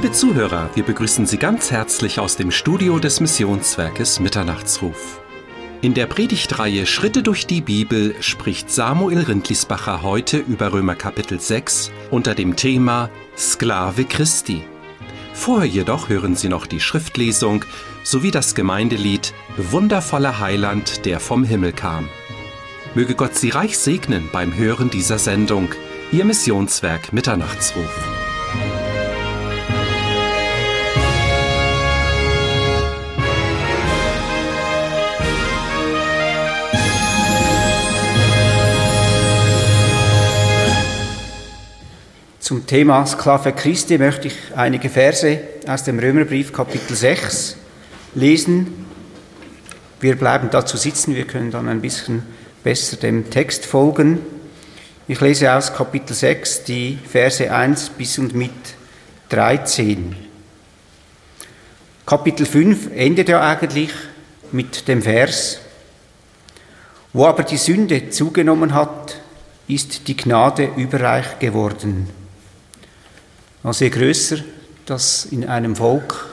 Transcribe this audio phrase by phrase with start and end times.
[0.00, 5.20] Liebe Zuhörer, wir begrüßen Sie ganz herzlich aus dem Studio des Missionswerkes Mitternachtsruf.
[5.80, 11.90] In der Predigtreihe Schritte durch die Bibel spricht Samuel Rindlisbacher heute über Römer Kapitel 6
[12.12, 14.62] unter dem Thema Sklave Christi.
[15.34, 17.64] Vorher jedoch hören Sie noch die Schriftlesung
[18.04, 22.08] sowie das Gemeindelied Wundervoller Heiland, der vom Himmel kam.
[22.94, 25.70] Möge Gott Sie reich segnen beim Hören dieser Sendung.
[26.12, 27.90] Ihr Missionswerk Mitternachtsruf.
[42.48, 47.56] Zum Thema Sklave Christi möchte ich einige Verse aus dem Römerbrief Kapitel 6
[48.14, 48.86] lesen.
[50.00, 52.22] Wir bleiben dazu sitzen, wir können dann ein bisschen
[52.64, 54.20] besser dem Text folgen.
[55.08, 58.50] Ich lese aus Kapitel 6 die Verse 1 bis und mit
[59.28, 60.16] 13.
[62.06, 63.90] Kapitel 5 endet ja eigentlich
[64.52, 65.60] mit dem Vers,
[67.12, 69.20] wo aber die Sünde zugenommen hat,
[69.66, 72.17] ist die Gnade überreich geworden.
[73.62, 74.38] Also je größer
[74.86, 76.26] das in einem Volk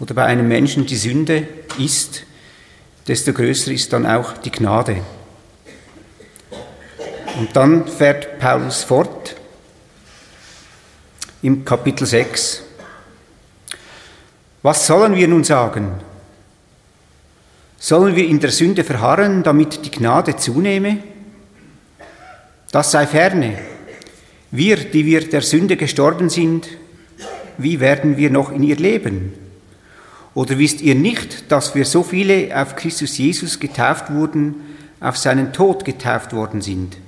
[0.00, 1.46] oder bei einem Menschen die Sünde
[1.78, 2.24] ist,
[3.06, 5.02] desto größer ist dann auch die Gnade.
[7.38, 9.36] Und dann fährt Paulus fort
[11.42, 12.62] im Kapitel 6.
[14.62, 16.00] Was sollen wir nun sagen?
[17.78, 21.02] Sollen wir in der Sünde verharren, damit die Gnade zunehme?
[22.70, 23.58] Das sei ferne.
[24.54, 26.68] Wir, die wir der Sünde gestorben sind,
[27.56, 29.32] wie werden wir noch in ihr leben?
[30.34, 34.56] Oder wisst ihr nicht, dass wir so viele auf Christus Jesus getauft wurden,
[35.00, 36.98] auf seinen Tod getauft worden sind?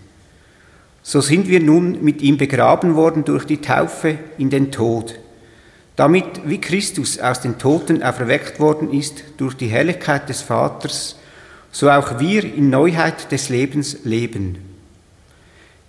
[1.03, 5.19] So sind wir nun mit ihm begraben worden durch die Taufe in den Tod,
[5.97, 11.17] damit wie Christus aus den Toten auferweckt worden ist durch die Herrlichkeit des Vaters,
[11.71, 14.74] so auch wir in Neuheit des Lebens leben.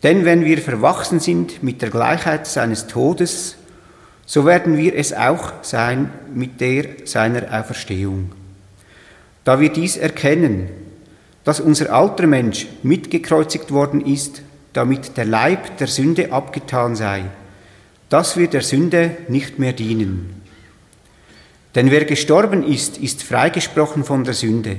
[0.06, 3.56] Denn wenn wir verwachsen sind mit der Gleichheit seines Todes,
[4.28, 8.32] so werden wir es auch sein mit der seiner Auferstehung.
[9.46, 10.70] Da wir dies erkennen,
[11.44, 17.24] dass unser alter Mensch mitgekreuzigt worden ist, damit der Leib der Sünde abgetan sei,
[18.10, 20.40] dass wir der Sünde nicht mehr dienen.
[21.74, 24.78] Denn wer gestorben ist, ist freigesprochen von der Sünde.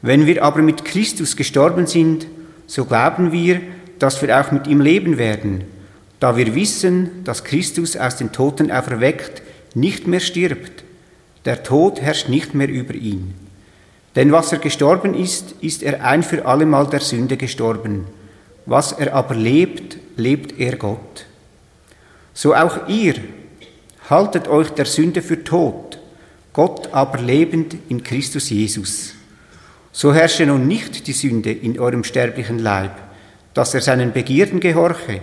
[0.00, 2.28] Wenn wir aber mit Christus gestorben sind,
[2.68, 3.60] so glauben wir,
[4.02, 5.62] dass wir auch mit ihm leben werden,
[6.18, 9.42] da wir wissen, dass Christus aus den Toten auferweckt
[9.74, 10.82] nicht mehr stirbt.
[11.44, 13.34] Der Tod herrscht nicht mehr über ihn.
[14.16, 18.06] Denn was er gestorben ist, ist er ein für allemal der Sünde gestorben.
[18.66, 21.26] Was er aber lebt, lebt er Gott.
[22.34, 23.14] So auch ihr
[24.10, 26.00] haltet euch der Sünde für tot,
[26.52, 29.14] Gott aber lebend in Christus Jesus.
[29.92, 33.11] So herrsche nun nicht die Sünde in eurem sterblichen Leib,
[33.54, 35.20] dass er seinen Begierden gehorche.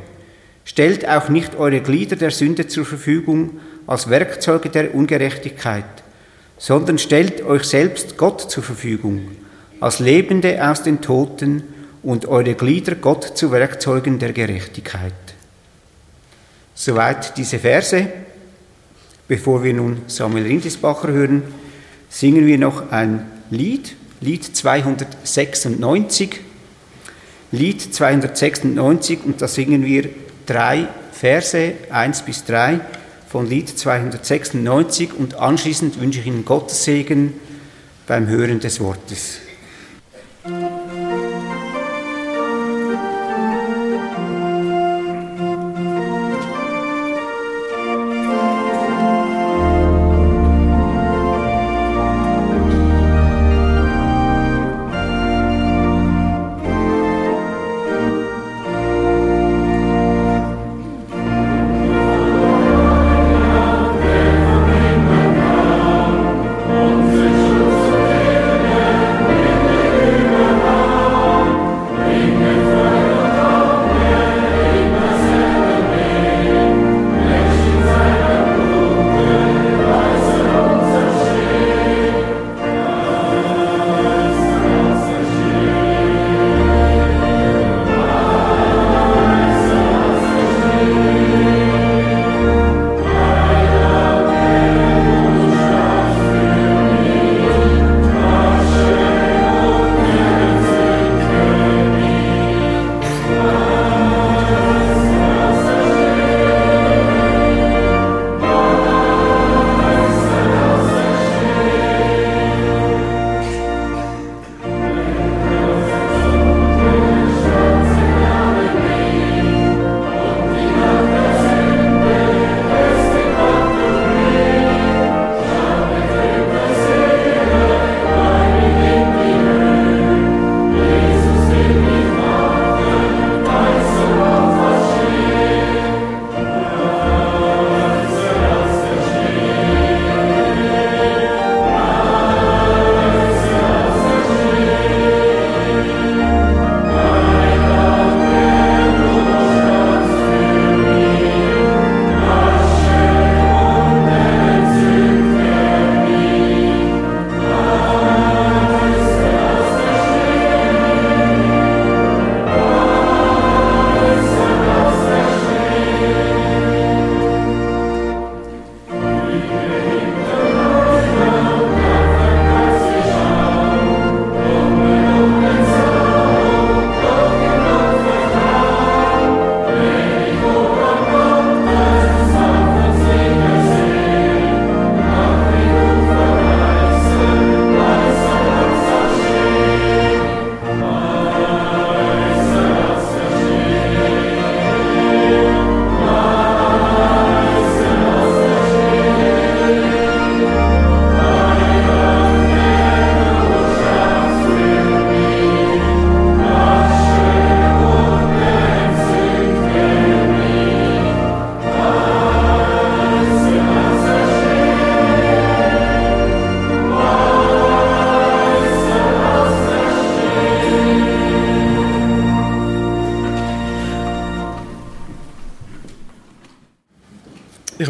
[0.66, 5.85] Stellt auch nicht eure Glieder der Sünde zur Verfügung als Werkzeuge der Ungerechtigkeit,
[6.57, 9.31] sondern stellt euch selbst Gott zur Verfügung,
[9.79, 11.63] als Lebende aus den Toten
[12.03, 15.13] und eure Glieder Gott zu Werkzeugen der Gerechtigkeit.
[16.75, 18.07] Soweit diese Verse.
[19.28, 21.44] Bevor wir nun Samuel Rindisbacher hören,
[22.09, 26.39] singen wir noch ein Lied, Lied 296.
[27.51, 30.09] Lied 296 und da singen wir
[30.45, 32.79] drei Verse, 1 bis 3
[33.27, 37.33] von Lied 296 und anschließend wünsche ich Ihnen Gottes Segen
[38.07, 39.48] beim Hören des Wortes.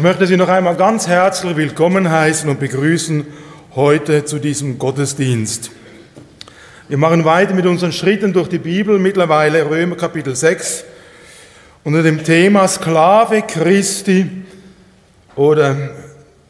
[0.00, 3.26] Ich möchte Sie noch einmal ganz herzlich willkommen heißen und begrüßen
[3.74, 5.72] heute zu diesem Gottesdienst.
[6.88, 10.84] Wir machen weiter mit unseren Schritten durch die Bibel, mittlerweile Römer Kapitel 6,
[11.84, 14.26] unter dem Thema Sklave Christi
[15.36, 15.76] oder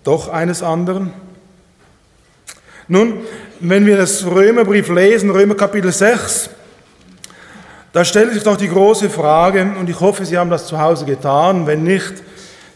[0.04, 1.12] doch eines anderen.
[2.86, 3.14] Nun,
[3.58, 6.50] wenn wir das Römerbrief lesen, Römer Kapitel 6,
[7.92, 11.04] da stellt sich doch die große Frage, und ich hoffe, Sie haben das zu Hause
[11.04, 12.14] getan, wenn nicht,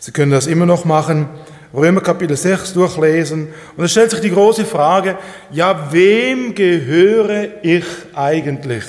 [0.05, 1.31] Sie können das immer noch machen,
[1.73, 3.49] Römer Kapitel 6 durchlesen.
[3.75, 5.17] Und es stellt sich die große Frage,
[5.51, 8.85] ja, wem gehöre ich eigentlich?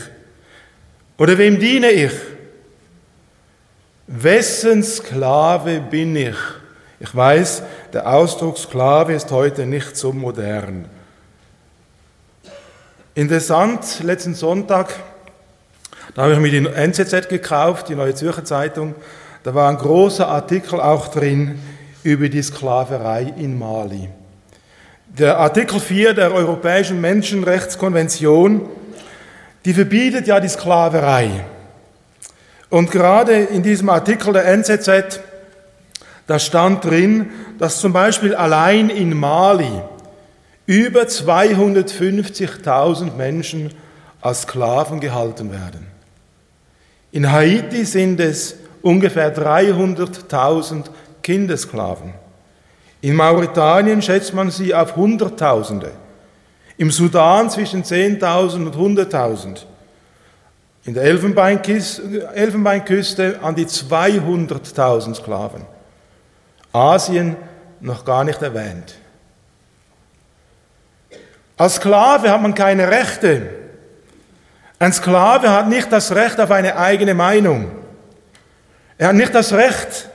[1.18, 2.12] Oder wem diene ich?
[4.08, 6.36] Wessen Sklave bin ich?
[7.00, 7.64] Ich weiß,
[7.94, 10.90] der Ausdruck Sklave ist heute nicht so modern.
[13.14, 14.94] Interessant, letzten Sonntag,
[16.14, 18.96] da habe ich mir die NZZ gekauft, die Neue Zürcher Zeitung,
[19.46, 21.60] da war ein großer Artikel auch drin
[22.02, 24.10] über die Sklaverei in Mali.
[25.20, 28.68] Der Artikel 4 der Europäischen Menschenrechtskonvention,
[29.64, 31.46] die verbietet ja die Sklaverei.
[32.72, 35.20] Und gerade in diesem Artikel der NZZ,
[36.26, 39.84] da stand drin, dass zum Beispiel allein in Mali
[40.66, 43.72] über 250.000 Menschen
[44.22, 45.86] als Sklaven gehalten werden.
[47.12, 50.86] In Haiti sind es ungefähr 300.000
[51.24, 52.13] Kindesklaven.
[53.01, 55.92] In Mauretanien schätzt man sie auf Hunderttausende.
[56.77, 59.63] Im Sudan zwischen 10.000 und 100.000.
[60.84, 65.63] In der Elfenbeinküste an die 200.000 Sklaven.
[66.72, 67.38] Asien
[67.80, 68.94] noch gar nicht erwähnt.
[71.58, 73.50] Als Sklave hat man keine Rechte.
[74.77, 77.72] Ein Sklave hat nicht das Recht auf eine eigene Meinung.
[78.98, 80.10] Er hat nicht das Recht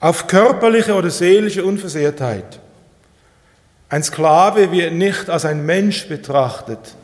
[0.00, 2.60] auf körperliche oder seelische Unversehrtheit.
[3.88, 6.94] Ein Sklave wird nicht als ein Mensch betrachtet,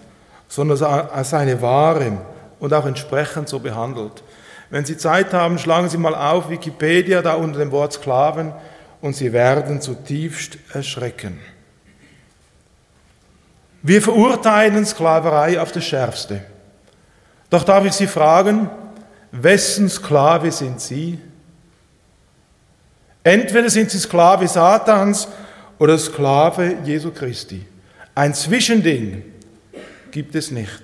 [0.49, 2.19] sondern als eine Ware
[2.61, 4.23] und auch entsprechend so behandelt.
[4.71, 8.53] Wenn Sie Zeit haben, schlagen Sie mal auf Wikipedia da unter dem Wort Sklaven
[9.01, 11.41] und Sie werden zutiefst erschrecken.
[13.83, 16.43] Wir verurteilen Sklaverei auf das Schärfste.
[17.51, 18.69] Doch darf ich Sie fragen,
[19.43, 21.19] wessen Sklave sind Sie?
[23.23, 25.29] Entweder sind Sie Sklave Satans
[25.79, 27.65] oder Sklave Jesu Christi.
[28.15, 29.23] Ein Zwischending
[30.11, 30.83] gibt es nicht.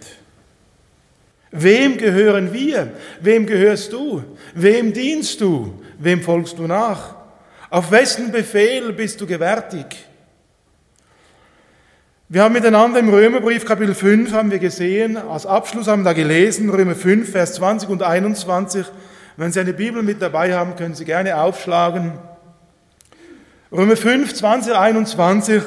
[1.53, 2.93] Wem gehören wir?
[3.21, 4.25] Wem gehörst du?
[4.55, 5.83] Wem dienst du?
[5.99, 7.17] Wem folgst du nach?
[7.69, 9.87] Auf wessen Befehl bist du gewärtig?
[12.33, 16.13] Wir haben miteinander im Römerbrief Kapitel 5 haben wir gesehen, als Abschluss haben wir da
[16.13, 18.87] gelesen, Römer 5, Vers 20 und 21.
[19.37, 22.13] Wenn Sie eine Bibel mit dabei haben, können Sie gerne aufschlagen.
[23.73, 25.61] Römer 5, 20, 21.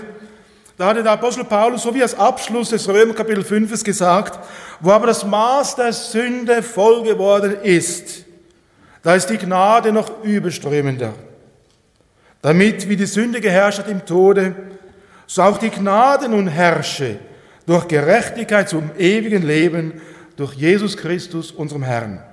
[0.78, 4.40] Da hatte der Apostel Paulus so wie als Abschluss des Römer Kapitel 5 gesagt,
[4.80, 8.24] wo aber das Maß der Sünde voll geworden ist,
[9.02, 11.14] da ist die Gnade noch überströmender.
[12.42, 14.56] Damit, wie die Sünde geherrscht hat im Tode,
[15.28, 17.20] so auch die Gnade nun herrsche
[17.66, 20.02] durch Gerechtigkeit zum ewigen Leben
[20.36, 22.24] durch Jesus Christus, unserem Herrn.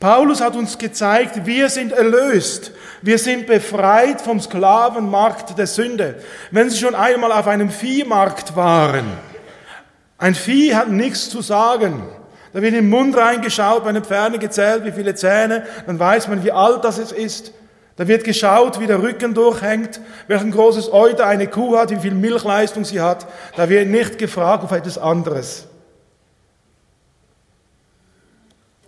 [0.00, 2.72] Paulus hat uns gezeigt, wir sind erlöst.
[3.02, 6.16] Wir sind befreit vom Sklavenmarkt der Sünde.
[6.50, 9.06] Wenn Sie schon einmal auf einem Viehmarkt waren,
[10.16, 12.02] ein Vieh hat nichts zu sagen.
[12.52, 16.42] Da wird im Mund reingeschaut, bei einem Pferd gezählt, wie viele Zähne, dann weiß man,
[16.42, 17.52] wie alt das ist.
[17.98, 22.14] Da wird geschaut, wie der Rücken durchhängt, welchen großes Euter eine Kuh hat, wie viel
[22.14, 23.26] Milchleistung sie hat.
[23.56, 25.66] Da wird nicht gefragt auf etwas anderes.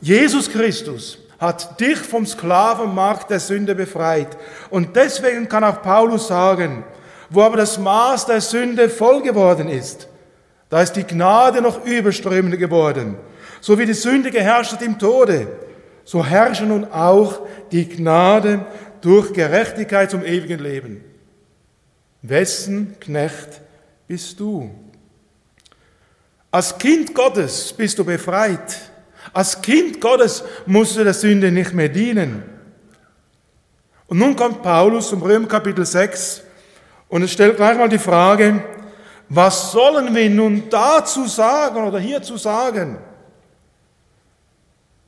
[0.00, 4.28] Jesus Christus hat dich vom Sklavenmarkt der Sünde befreit.
[4.70, 6.84] Und deswegen kann auch Paulus sagen,
[7.30, 10.06] wo aber das Maß der Sünde voll geworden ist,
[10.68, 13.16] da ist die Gnade noch überströmender geworden.
[13.60, 15.48] So wie die Sünde geherrscht hat im Tode,
[16.04, 17.40] so herrsche nun auch
[17.72, 18.66] die Gnade
[19.02, 21.04] durch Gerechtigkeit zum ewigen Leben.
[22.22, 23.60] Wessen Knecht
[24.06, 24.70] bist du?
[26.50, 28.90] Als Kind Gottes bist du befreit.
[29.32, 32.42] Als Kind Gottes musst du der Sünde nicht mehr dienen.
[34.08, 36.42] Und nun kommt Paulus zum Römer Kapitel 6
[37.08, 38.62] und es stellt gleich mal die Frage,
[39.28, 42.98] was sollen wir nun dazu sagen oder hierzu sagen?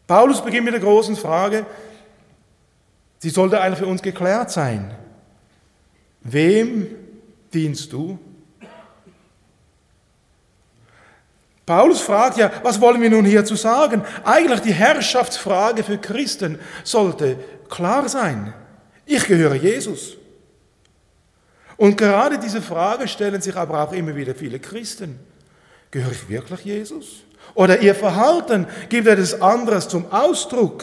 [0.06, 1.66] Paulus beginnt mit der großen Frage,
[3.22, 4.92] Sie sollte eigentlich für uns geklärt sein.
[6.22, 6.88] Wem
[7.54, 8.18] dienst du?
[11.64, 14.02] Paulus fragt ja, was wollen wir nun hierzu sagen?
[14.24, 17.36] Eigentlich die Herrschaftsfrage für Christen sollte
[17.68, 18.54] klar sein.
[19.06, 20.16] Ich gehöre Jesus.
[21.76, 25.20] Und gerade diese Frage stellen sich aber auch immer wieder viele Christen.
[25.92, 27.22] Gehöre ich wirklich Jesus?
[27.54, 30.82] Oder ihr Verhalten gibt etwas anderes zum Ausdruck.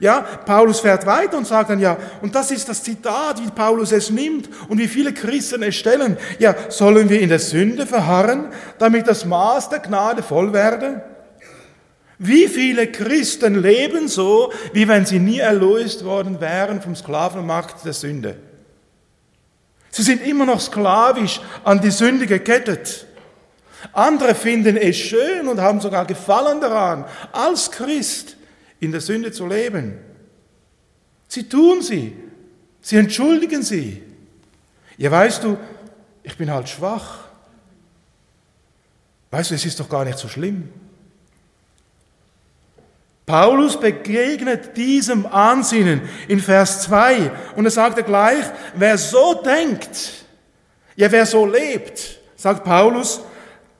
[0.00, 3.92] Ja, Paulus fährt weiter und sagt dann ja, und das ist das Zitat, wie Paulus
[3.92, 6.16] es nimmt und wie viele Christen es stellen.
[6.38, 11.02] Ja, sollen wir in der Sünde verharren, damit das Maß der Gnade voll werde?
[12.18, 17.92] Wie viele Christen leben so, wie wenn sie nie erlöst worden wären vom Sklavenmarkt der
[17.92, 18.36] Sünde?
[19.90, 23.06] Sie sind immer noch sklavisch an die Sünde gekettet.
[23.92, 28.36] Andere finden es schön und haben sogar Gefallen daran, als Christ
[28.80, 29.98] in der Sünde zu leben.
[31.28, 32.16] Sie tun sie,
[32.80, 34.02] sie entschuldigen sie.
[34.96, 35.56] Ja, weißt du,
[36.22, 37.20] ich bin halt schwach.
[39.30, 40.68] Weißt du, es ist doch gar nicht so schlimm.
[43.26, 48.44] Paulus begegnet diesem Ansinnen in Vers 2 und er sagt gleich,
[48.74, 50.24] wer so denkt,
[50.96, 53.20] ja wer so lebt, sagt Paulus,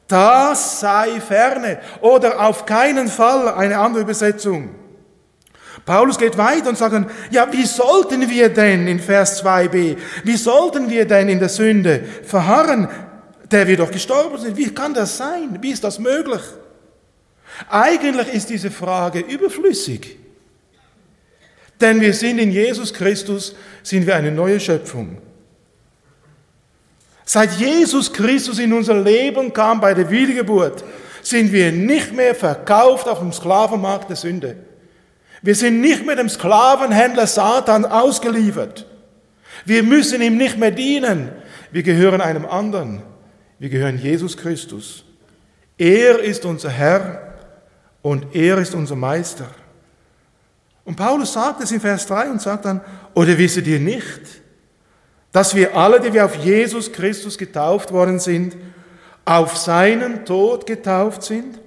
[0.06, 4.74] das sei ferne oder auf keinen Fall eine andere Übersetzung.
[5.90, 10.88] Paulus geht weiter und sagt, ja, wie sollten wir denn in Vers 2b, wie sollten
[10.88, 12.86] wir denn in der Sünde verharren,
[13.50, 14.56] der wir doch gestorben sind?
[14.56, 15.58] Wie kann das sein?
[15.60, 16.42] Wie ist das möglich?
[17.68, 20.16] Eigentlich ist diese Frage überflüssig.
[21.80, 25.18] Denn wir sind in Jesus Christus, sind wir eine neue Schöpfung.
[27.24, 30.84] Seit Jesus Christus in unser Leben kam bei der Wiedergeburt,
[31.20, 34.69] sind wir nicht mehr verkauft auf dem Sklavenmarkt der Sünde.
[35.42, 38.86] Wir sind nicht mehr dem Sklavenhändler Satan ausgeliefert.
[39.64, 41.30] Wir müssen ihm nicht mehr dienen.
[41.70, 43.02] Wir gehören einem anderen.
[43.58, 45.04] Wir gehören Jesus Christus.
[45.78, 47.34] Er ist unser Herr
[48.02, 49.46] und er ist unser Meister.
[50.84, 52.80] Und Paulus sagt es in Vers 3 und sagt dann,
[53.14, 54.20] oder wisset ihr nicht,
[55.32, 58.56] dass wir alle, die wir auf Jesus Christus getauft worden sind,
[59.24, 61.60] auf seinen Tod getauft sind?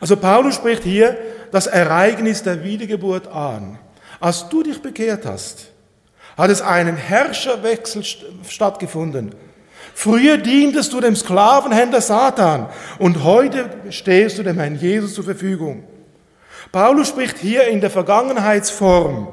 [0.00, 1.16] Also Paulus spricht hier
[1.52, 3.78] das Ereignis der Wiedergeburt an.
[4.18, 5.68] Als du dich bekehrt hast,
[6.36, 8.02] hat es einen Herrscherwechsel
[8.48, 9.34] stattgefunden.
[9.94, 15.84] Früher dientest du dem Sklavenhändler Satan und heute stehst du dem Herrn Jesus zur Verfügung.
[16.72, 19.28] Paulus spricht hier in der Vergangenheitsform.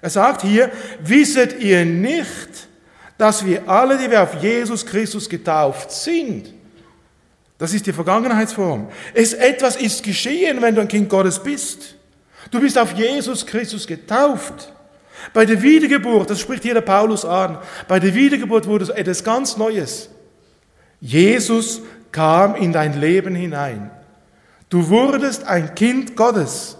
[0.00, 2.68] Er sagt hier, wisset ihr nicht,
[3.18, 6.53] dass wir alle, die wir auf Jesus Christus getauft sind,
[7.58, 8.88] das ist die Vergangenheitsform.
[9.14, 11.94] Es, etwas ist geschehen, wenn du ein Kind Gottes bist.
[12.50, 14.72] Du bist auf Jesus Christus getauft.
[15.32, 17.58] Bei der Wiedergeburt, das spricht hier der Paulus an,
[17.88, 20.10] bei der Wiedergeburt wurde etwas ganz Neues.
[21.00, 21.80] Jesus
[22.12, 23.90] kam in dein Leben hinein.
[24.68, 26.76] Du wurdest ein Kind Gottes.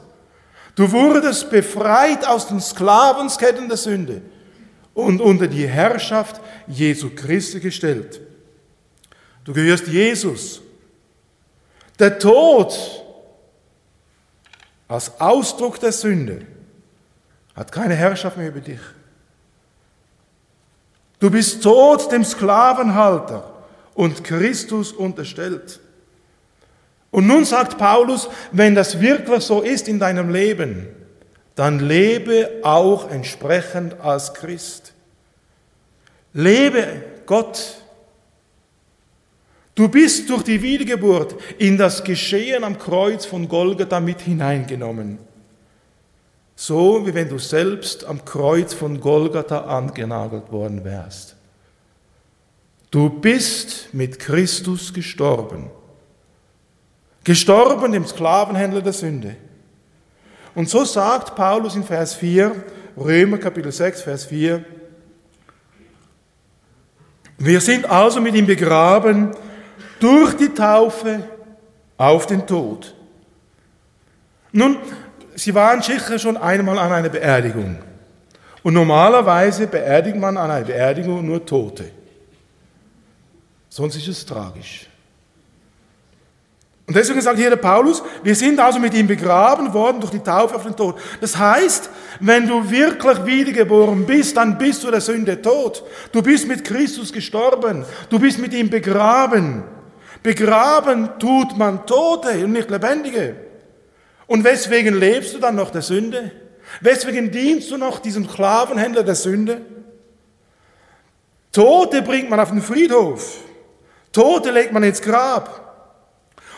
[0.75, 4.23] Du wurdest befreit aus den Sklavensketten der Sünde
[4.93, 8.21] und unter die Herrschaft Jesu Christi gestellt.
[9.45, 10.63] Du gehörst Jesus.
[11.99, 12.75] Der Tod
[14.89, 16.47] als Ausdruck der Sünde
[17.55, 18.81] hat keine Herrschaft mehr über dich.
[21.21, 23.53] Du bist tot dem Sklavenhalter
[23.95, 25.81] und Christus unterstellt.
[27.11, 30.89] Und nun sagt Paulus, wenn das wirklich so ist in deinem Leben,
[31.55, 34.93] dann lebe auch entsprechend als Christ.
[36.33, 37.84] Lebe Gott.
[39.75, 45.19] Du bist durch die Wiedergeburt in das Geschehen am Kreuz von Golgatha mit hineingenommen.
[46.54, 51.35] So wie wenn du selbst am Kreuz von Golgatha angenagelt worden wärst.
[52.93, 55.69] Du bist mit Christus gestorben.
[57.25, 59.35] Gestorben dem Sklavenhändler der Sünde.
[60.54, 62.54] Und so sagt Paulus in Vers 4,
[62.97, 64.64] Römer Kapitel 6, Vers 4,
[67.38, 69.35] wir sind also mit ihm begraben
[70.01, 71.23] durch die Taufe
[71.97, 72.95] auf den Tod.
[74.53, 74.79] Nun,
[75.37, 77.77] Sie waren sicher schon einmal an einer Beerdigung.
[78.63, 81.91] Und normalerweise beerdigt man an einer Beerdigung nur Tote.
[83.69, 84.87] Sonst ist es tragisch.
[86.87, 90.21] Und deswegen sagt hier der Paulus, wir sind also mit ihm begraben worden durch die
[90.21, 90.97] Taufe auf den Tod.
[91.21, 91.89] Das heißt,
[92.21, 95.83] wenn du wirklich wiedergeboren bist, dann bist du der Sünde tot.
[96.13, 97.85] Du bist mit Christus gestorben.
[98.11, 99.65] Du bist mit ihm begraben.
[100.25, 103.37] Begraben tut man Tote und nicht Lebendige.
[104.26, 106.31] Und weswegen lebst du dann noch der Sünde?
[106.81, 109.61] Weswegen dienst du noch diesem Sklavenhändler der Sünde?
[111.52, 113.37] Tote bringt man auf den Friedhof.
[114.12, 115.61] Tote legt man ins Grab.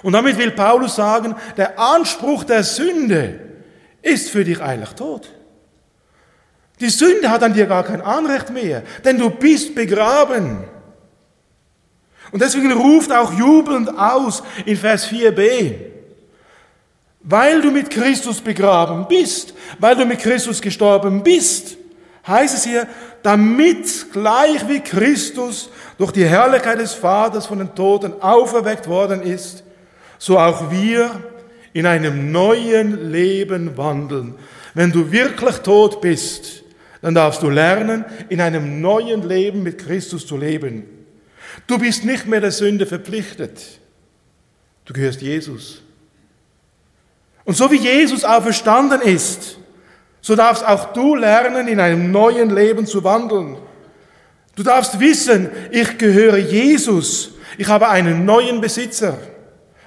[0.05, 3.41] Und damit will Paulus sagen, der Anspruch der Sünde
[4.01, 5.29] ist für dich eigentlich tot.
[6.79, 10.69] Die Sünde hat an dir gar kein Anrecht mehr, denn du bist begraben.
[12.33, 15.75] Und deswegen ruft auch jubelnd aus in Vers 4b,
[17.23, 21.77] weil du mit Christus begraben bist, weil du mit Christus gestorben bist,
[22.27, 22.87] heißt es hier,
[23.23, 29.65] damit gleich wie Christus durch die Herrlichkeit des Vaters von den Toten auferweckt worden ist,
[30.19, 31.11] so auch wir
[31.73, 34.35] in einem neuen Leben wandeln.
[34.75, 36.63] Wenn du wirklich tot bist,
[37.03, 40.96] dann darfst du lernen, in einem neuen Leben mit Christus zu leben.
[41.67, 43.81] Du bist nicht mehr der Sünde verpflichtet.
[44.85, 45.83] Du gehörst Jesus.
[47.45, 49.59] Und so wie Jesus auferstanden ist,
[50.21, 53.57] so darfst auch du lernen, in einem neuen Leben zu wandeln.
[54.57, 57.33] Du darfst wissen, ich gehöre Jesus.
[57.59, 59.19] Ich habe einen neuen Besitzer.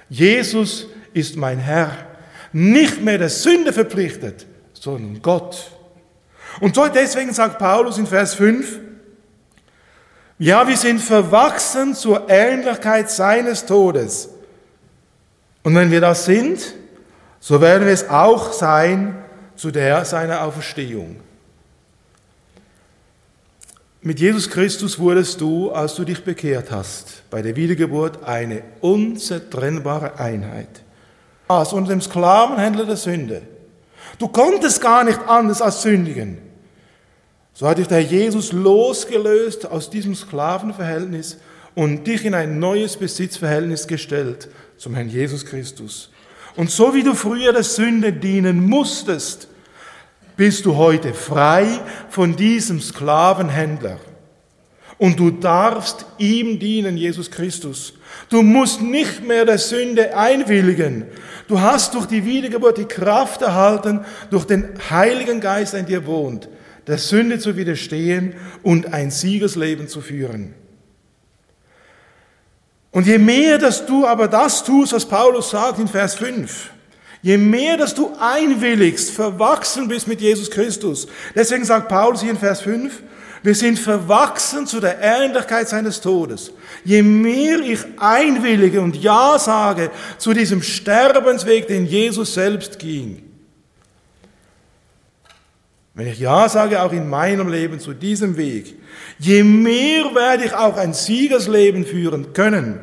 [0.08, 1.92] Jesus ist mein Herr.
[2.52, 5.70] Nicht mehr der Sünde verpflichtet, sondern Gott.
[6.60, 8.78] Und so deswegen sagt Paulus in Vers 5,
[10.40, 14.30] ja, wir sind verwachsen zur Ähnlichkeit seines Todes.
[15.62, 16.74] Und wenn wir das sind,
[17.40, 19.22] so werden wir es auch sein
[19.54, 21.16] zu der seiner Auferstehung.
[24.00, 30.18] Mit Jesus Christus wurdest du, als du dich bekehrt hast, bei der Wiedergeburt eine unzertrennbare
[30.18, 30.80] Einheit.
[31.48, 33.42] Unter dem Sklavenhändler der Sünde.
[34.18, 36.49] Du konntest gar nicht anders als sündigen.
[37.60, 41.36] So hat dich der Jesus losgelöst aus diesem Sklavenverhältnis
[41.74, 46.08] und dich in ein neues Besitzverhältnis gestellt zum Herrn Jesus Christus.
[46.56, 49.48] Und so wie du früher der Sünde dienen musstest,
[50.38, 51.66] bist du heute frei
[52.08, 54.00] von diesem Sklavenhändler.
[54.96, 57.92] Und du darfst ihm dienen, Jesus Christus.
[58.30, 61.04] Du musst nicht mehr der Sünde einwilligen.
[61.46, 66.06] Du hast durch die Wiedergeburt die Kraft erhalten, durch den Heiligen Geist, der in dir
[66.06, 66.48] wohnt,
[66.90, 70.54] der Sünde zu widerstehen und ein Siegesleben zu führen.
[72.90, 76.70] Und je mehr, dass du aber das tust, was Paulus sagt in Vers 5,
[77.22, 81.06] je mehr, dass du einwilligst, verwachsen bist mit Jesus Christus.
[81.34, 83.02] Deswegen sagt Paulus hier in Vers 5,
[83.42, 86.52] wir sind verwachsen zu der Ähnlichkeit seines Todes.
[86.84, 93.29] Je mehr ich einwillige und Ja sage zu diesem Sterbensweg, den Jesus selbst ging,
[95.94, 98.76] wenn ich Ja sage, auch in meinem Leben zu diesem Weg,
[99.18, 102.80] je mehr werde ich auch ein Siegersleben führen können.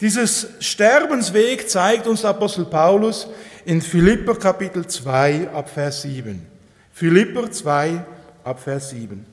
[0.00, 3.28] Dieses Sterbensweg zeigt uns Apostel Paulus
[3.64, 6.46] in Philipper Kapitel 2 ab Vers 7.
[6.92, 8.04] Philipper 2
[8.44, 9.24] ab Vers 7.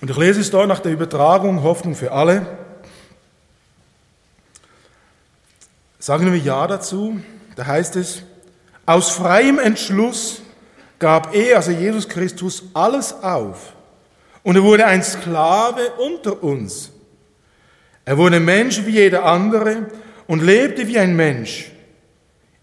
[0.00, 2.46] Und ich lese es dort nach der Übertragung Hoffnung für alle.
[5.98, 7.20] Sagen wir Ja dazu.
[7.56, 8.22] Da heißt es,
[8.86, 10.42] aus freiem Entschluss
[10.98, 13.72] gab er, also Jesus Christus, alles auf.
[14.42, 16.90] Und er wurde ein Sklave unter uns.
[18.04, 19.86] Er wurde Mensch wie jeder andere
[20.26, 21.70] und lebte wie ein Mensch.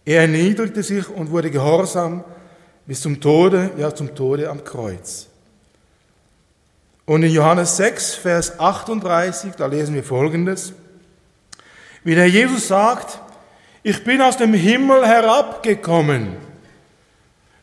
[0.06, 2.24] Er erniedrigte sich und wurde gehorsam
[2.86, 5.28] bis zum Tode, ja zum Tode am Kreuz.
[7.06, 10.74] Und in Johannes 6, Vers 38, da lesen wir Folgendes.
[12.04, 13.20] Wie der Jesus sagt,
[13.84, 16.38] ich bin aus dem Himmel herabgekommen,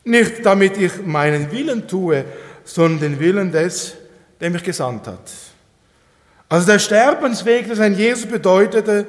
[0.04, 2.24] nicht damit ich meinen Willen tue,
[2.64, 3.94] sondern den Willen des,
[4.40, 5.30] der mich gesandt hat.
[6.48, 9.06] Also der Sterbensweg des Herrn Jesus bedeutete,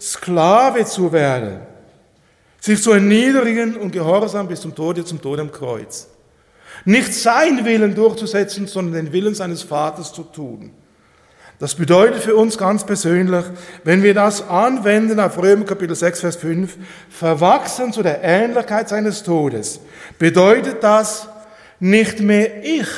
[0.00, 1.60] Sklave zu werden,
[2.60, 6.08] sich zu erniedrigen und gehorsam bis zum Tode, zum Tod am Kreuz.
[6.84, 10.72] Nicht sein Willen durchzusetzen, sondern den Willen seines Vaters zu tun.
[11.62, 13.44] Das bedeutet für uns ganz persönlich,
[13.84, 16.76] wenn wir das anwenden auf Römer Kapitel 6, Vers 5,
[17.08, 19.78] verwachsen zu der Ähnlichkeit seines Todes,
[20.18, 21.28] bedeutet das
[21.78, 22.88] nicht mehr ich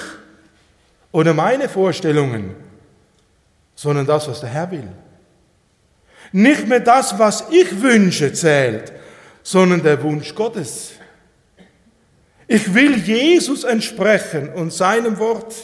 [1.13, 2.57] oder meine Vorstellungen,
[3.75, 4.89] sondern das, was der Herr will.
[6.33, 8.95] Nicht mehr das, was ich wünsche, zählt,
[9.43, 10.93] sondern der Wunsch Gottes.
[12.47, 15.55] Ich will Jesus entsprechen und seinem Wort.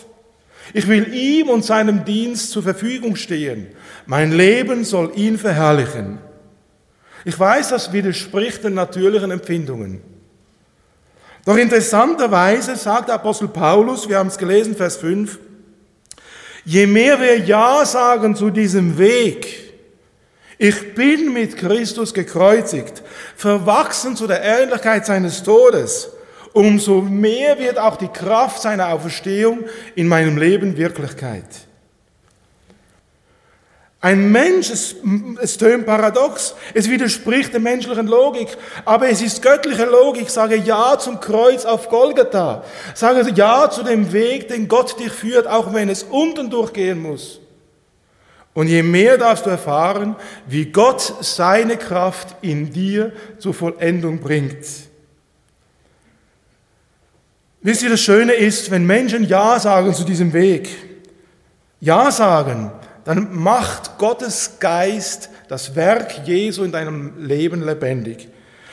[0.72, 3.68] Ich will ihm und seinem Dienst zur Verfügung stehen.
[4.06, 6.18] Mein Leben soll ihn verherrlichen.
[7.24, 10.00] Ich weiß, das widerspricht den natürlichen Empfindungen.
[11.44, 15.38] Doch interessanterweise sagt der Apostel Paulus, wir haben es gelesen, Vers 5,
[16.64, 19.70] je mehr wir Ja sagen zu diesem Weg,
[20.58, 23.02] ich bin mit Christus gekreuzigt,
[23.34, 26.10] verwachsen zu der Ähnlichkeit seines Todes,
[26.52, 31.44] umso mehr wird auch die Kraft seiner Auferstehung in meinem Leben Wirklichkeit.
[34.02, 34.96] Ein Mensch, es,
[35.42, 38.48] es tönt paradox, es widerspricht der menschlichen Logik,
[38.86, 40.30] aber es ist göttliche Logik.
[40.30, 42.64] Sage Ja zum Kreuz auf Golgatha.
[42.94, 47.40] Sage Ja zu dem Weg, den Gott dich führt, auch wenn es unten durchgehen muss.
[48.54, 54.64] Und je mehr darfst du erfahren, wie Gott seine Kraft in dir zur Vollendung bringt.
[57.62, 60.68] Wisst ihr, das Schöne ist, wenn Menschen Ja sagen zu diesem Weg,
[61.78, 62.72] Ja sagen,
[63.04, 68.28] dann macht Gottes Geist das Werk Jesu in deinem Leben lebendig.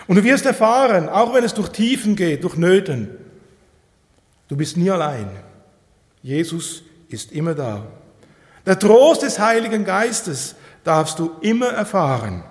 [0.07, 3.09] Und du wirst erfahren, auch wenn es durch Tiefen geht, durch Nöten,
[4.47, 5.29] du bist nie allein.
[6.21, 7.87] Jesus ist immer da.
[8.65, 12.43] Der Trost des Heiligen Geistes darfst du immer erfahren.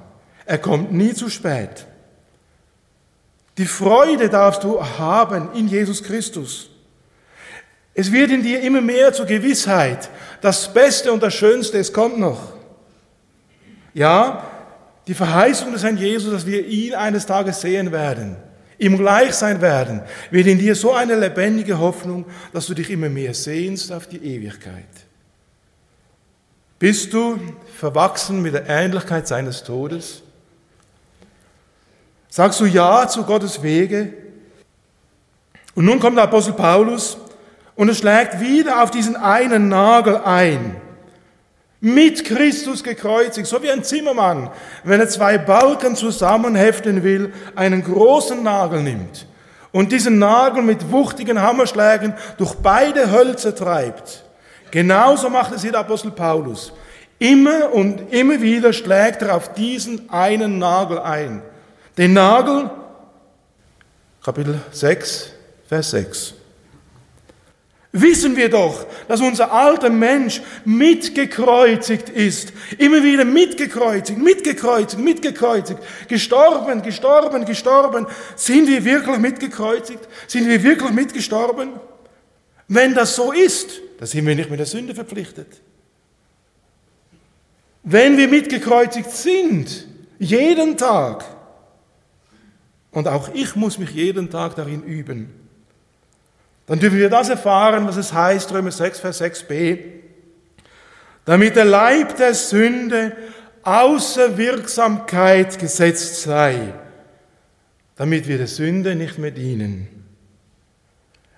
[0.45, 1.87] Er kommt nie zu spät.
[3.59, 6.71] Die Freude darfst du haben in Jesus Christus.
[7.95, 10.11] Es wird in dir immer mehr zur Gewissheit,
[10.43, 12.53] das Beste und das Schönste, es kommt noch.
[13.95, 14.47] Ja,
[15.07, 18.37] die Verheißung des Herrn Jesus, dass wir ihn eines Tages sehen werden,
[18.79, 23.09] ihm gleich sein werden, wird in dir so eine lebendige Hoffnung, dass du dich immer
[23.09, 24.85] mehr sehnst auf die Ewigkeit.
[26.79, 27.39] Bist du
[27.79, 30.23] verwachsen mit der Ähnlichkeit seines Todes?
[32.37, 34.13] Sagst du Ja zu Gottes Wege?
[35.75, 37.17] Und nun kommt der Apostel Paulus
[37.77, 40.77] und er schlägt wieder auf diesen einen Nagel ein.
[41.81, 44.51] Mit Christus gekreuzigt, so wie ein Zimmermann,
[44.85, 49.27] wenn er zwei Balken zusammenheften will, einen großen Nagel nimmt
[49.73, 54.27] und diesen Nagel mit wuchtigen Hammerschlägen durch beide Hölzer treibt.
[54.71, 56.75] Genauso macht es hier der Apostel Paulus.
[57.19, 61.43] Immer und immer wieder schlägt er auf diesen einen Nagel ein.
[61.97, 62.71] Den Nagel,
[64.23, 65.33] Kapitel 6,
[65.69, 66.35] Vers 6
[68.01, 72.53] wissen wir doch, dass unser alter Mensch mitgekreuzigt ist.
[72.79, 75.81] Immer wieder mitgekreuzigt, mitgekreuzigt, mitgekreuzigt.
[76.09, 78.07] Gestorben, gestorben, gestorben.
[78.35, 80.07] Sind wir wirklich mitgekreuzigt?
[80.27, 81.73] Sind wir wirklich mitgestorben?
[82.69, 85.49] Wenn das so ist, dann sind wir nicht mit der Sünde verpflichtet.
[87.83, 89.87] Wenn wir mitgekreuzigt sind,
[90.19, 91.25] jeden Tag,
[92.97, 95.29] und auch ich muss mich jeden Tag darin üben,
[96.65, 99.81] dann dürfen wir das erfahren, was es heißt, Römer 6, Vers 6b,
[101.27, 103.15] damit der Leib der Sünde
[103.65, 106.73] außer Wirksamkeit gesetzt sei,
[107.97, 109.89] damit wir der Sünde nicht mehr dienen.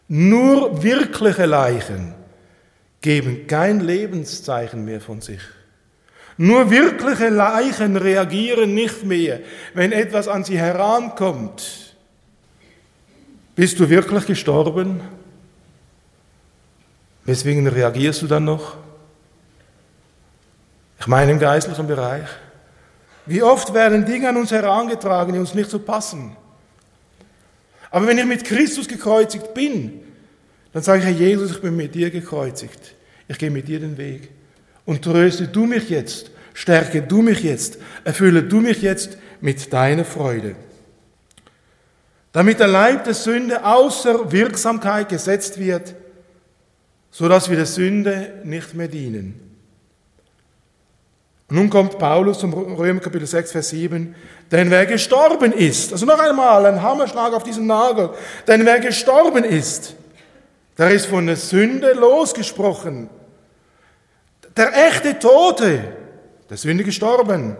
[0.06, 2.14] Nur wirkliche Leichen
[3.00, 5.42] geben kein Lebenszeichen mehr von sich.
[6.40, 9.40] Nur wirkliche Leichen reagieren nicht mehr,
[9.74, 11.96] wenn etwas an sie herankommt.
[13.56, 15.00] Bist du wirklich gestorben?
[17.24, 18.76] Weswegen reagierst du dann noch?
[21.00, 22.28] Ich meine im geistlichen Bereich.
[23.26, 26.36] Wie oft werden Dinge an uns herangetragen, die uns nicht so passen.
[27.90, 30.02] Aber wenn ich mit Christus gekreuzigt bin,
[30.72, 32.94] dann sage ich, Herr Jesus, ich bin mit dir gekreuzigt.
[33.26, 34.30] Ich gehe mit dir den Weg.
[34.88, 40.06] Und tröste du mich jetzt, stärke du mich jetzt, erfülle du mich jetzt mit deiner
[40.06, 40.56] Freude.
[42.32, 45.94] Damit der Leib der Sünde außer Wirksamkeit gesetzt wird,
[47.10, 49.38] so dass wir der Sünde nicht mehr dienen.
[51.50, 54.14] Nun kommt Paulus zum Römer Kapitel 6, Vers 7.
[54.50, 58.08] Denn wer gestorben ist, also noch einmal ein Hammerschlag auf diesen Nagel,
[58.46, 59.96] denn wer gestorben ist,
[60.78, 63.10] der ist von der Sünde losgesprochen.
[64.58, 65.84] Der echte Tote,
[66.50, 67.56] der Sünde gestorben.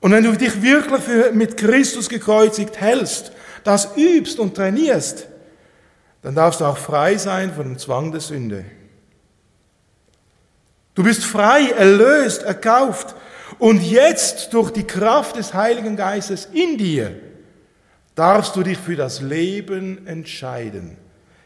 [0.00, 3.30] Und wenn du dich wirklich für, mit Christus gekreuzigt hältst,
[3.62, 5.26] das übst und trainierst,
[6.22, 8.64] dann darfst du auch frei sein von dem Zwang der Sünde.
[10.94, 13.14] Du bist frei, erlöst, erkauft
[13.58, 17.14] und jetzt durch die Kraft des Heiligen Geistes in dir
[18.14, 20.96] darfst du dich für das Leben entscheiden,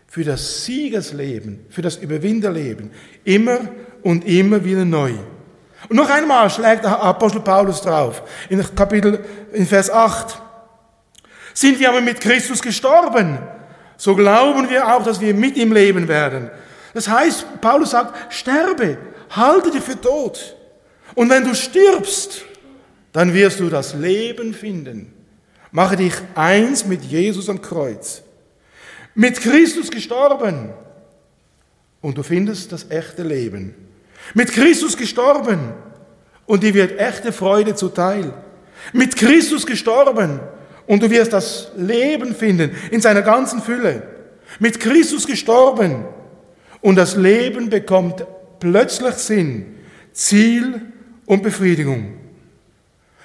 [0.07, 2.93] für das Siegesleben, für das Überwinderleben,
[3.25, 3.61] immer
[4.07, 5.14] und immer wieder neu.
[5.88, 10.40] Und noch einmal schlägt der Apostel Paulus drauf, in Kapitel, in Vers 8.
[11.53, 13.37] Sind wir aber mit Christus gestorben,
[13.97, 16.51] so glauben wir auch, dass wir mit ihm leben werden.
[16.95, 18.97] Das heißt, Paulus sagt, sterbe,
[19.31, 20.55] halte dich für tot.
[21.16, 22.45] Und wenn du stirbst,
[23.12, 25.12] dann wirst du das Leben finden.
[25.73, 28.23] Mache dich eins mit Jesus am Kreuz.
[29.16, 30.73] Mit Christus gestorben.
[32.01, 33.86] Und du findest das echte Leben.
[34.35, 35.75] Mit Christus gestorben.
[36.47, 38.33] Und dir wird echte Freude zuteil.
[38.93, 40.41] Mit Christus gestorben
[40.87, 44.03] und du wirst das Leben finden in seiner ganzen Fülle.
[44.61, 46.05] Mit Christus gestorben
[46.81, 48.25] und das Leben bekommt
[48.61, 49.75] plötzlich Sinn,
[50.12, 50.81] Ziel
[51.27, 52.15] und Befriedigung.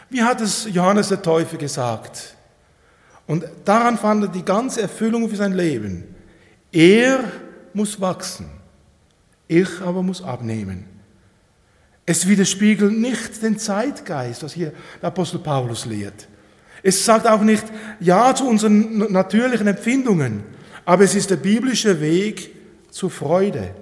[0.10, 2.36] Wie hat es Johannes der Täufer gesagt?
[3.28, 6.16] Und daran fand er die ganze Erfüllung für sein Leben.
[6.72, 7.24] Er
[7.74, 8.50] muss wachsen,
[9.48, 10.91] ich aber muss abnehmen.
[12.12, 16.28] Es widerspiegelt nicht den Zeitgeist, was hier der Apostel Paulus lehrt.
[16.84, 17.63] Es sagt auch nicht
[18.02, 20.43] Ja zu unseren natürlichen Empfindungen,
[20.84, 22.54] aber es ist der biblische Weg
[22.89, 23.74] zur Freude.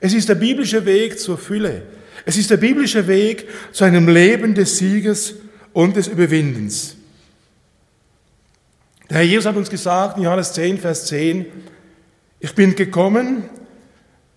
[0.00, 1.82] Es ist der biblische Weg zur Fülle.
[2.24, 5.34] Es ist der biblische Weg zu einem Leben des Sieges
[5.74, 6.96] und des Überwindens.
[9.10, 11.44] Der Herr Jesus hat uns gesagt in Johannes 10, Vers 10,
[12.40, 13.44] ich bin gekommen,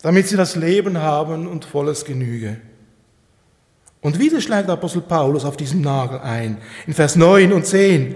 [0.02, 2.58] damit sie das Leben haben und volles Genüge.
[4.02, 8.16] Und wieder schlägt Apostel Paulus auf diesen Nagel ein, in Vers 9 und 10.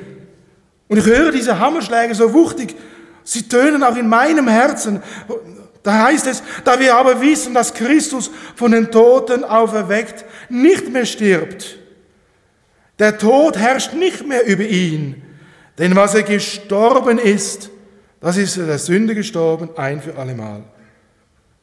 [0.87, 2.75] Und ich höre diese Hammerschläge so wuchtig,
[3.23, 5.01] sie tönen auch in meinem Herzen.
[5.83, 11.05] Da heißt es, da wir aber wissen, dass Christus von den Toten auferweckt nicht mehr
[11.05, 11.77] stirbt.
[12.99, 15.23] Der Tod herrscht nicht mehr über ihn,
[15.79, 17.71] denn was er gestorben ist,
[18.19, 20.63] das ist er der Sünde gestorben, ein für allemal.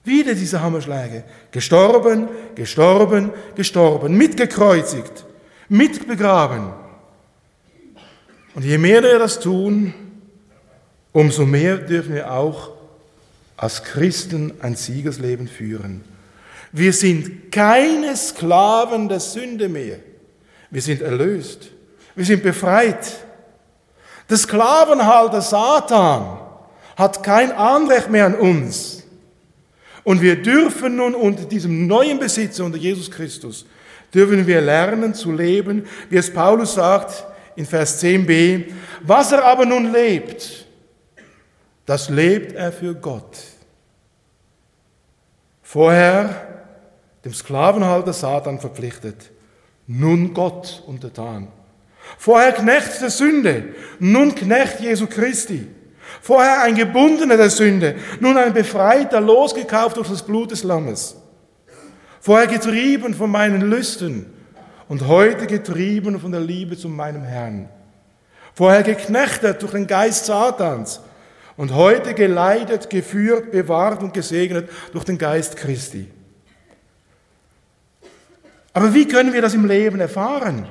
[0.09, 1.25] Wieder diese Hammerschläge.
[1.53, 5.27] Gestorben, gestorben, gestorben, mitgekreuzigt,
[5.69, 6.73] mitbegraben.
[8.55, 9.93] Und je mehr wir das tun,
[11.13, 12.71] umso mehr dürfen wir auch
[13.59, 16.03] als Christen ein Siegesleben führen.
[16.73, 19.99] Wir sind keine Sklaven der Sünde mehr.
[20.71, 21.69] Wir sind erlöst.
[22.15, 23.27] Wir sind befreit.
[24.31, 26.39] Der Sklavenhalter Satan
[26.97, 28.98] hat kein Anrecht mehr an uns.
[30.09, 33.67] Und wir dürfen nun unter diesem neuen Besitzer, unter Jesus Christus,
[34.15, 39.67] dürfen wir lernen zu leben, wie es Paulus sagt in Vers 10b, was er aber
[39.67, 40.65] nun lebt,
[41.85, 43.37] das lebt er für Gott.
[45.61, 46.65] Vorher
[47.23, 49.31] dem Sklavenhalter Satan verpflichtet,
[49.87, 51.49] nun Gott untertan.
[52.17, 55.67] Vorher Knecht der Sünde, nun Knecht Jesu Christi.
[56.21, 61.17] Vorher ein Gebundener der Sünde, nun ein Befreiter, losgekauft durch das Blut des Lammes.
[62.21, 64.27] Vorher getrieben von meinen Lüsten
[64.89, 67.69] und heute getrieben von der Liebe zu meinem Herrn.
[68.55, 71.01] Vorher geknechtet durch den Geist Satans
[71.57, 76.11] und heute geleitet, geführt, bewahrt und gesegnet durch den Geist Christi.
[78.73, 80.69] Aber wie können wir das im Leben erfahren?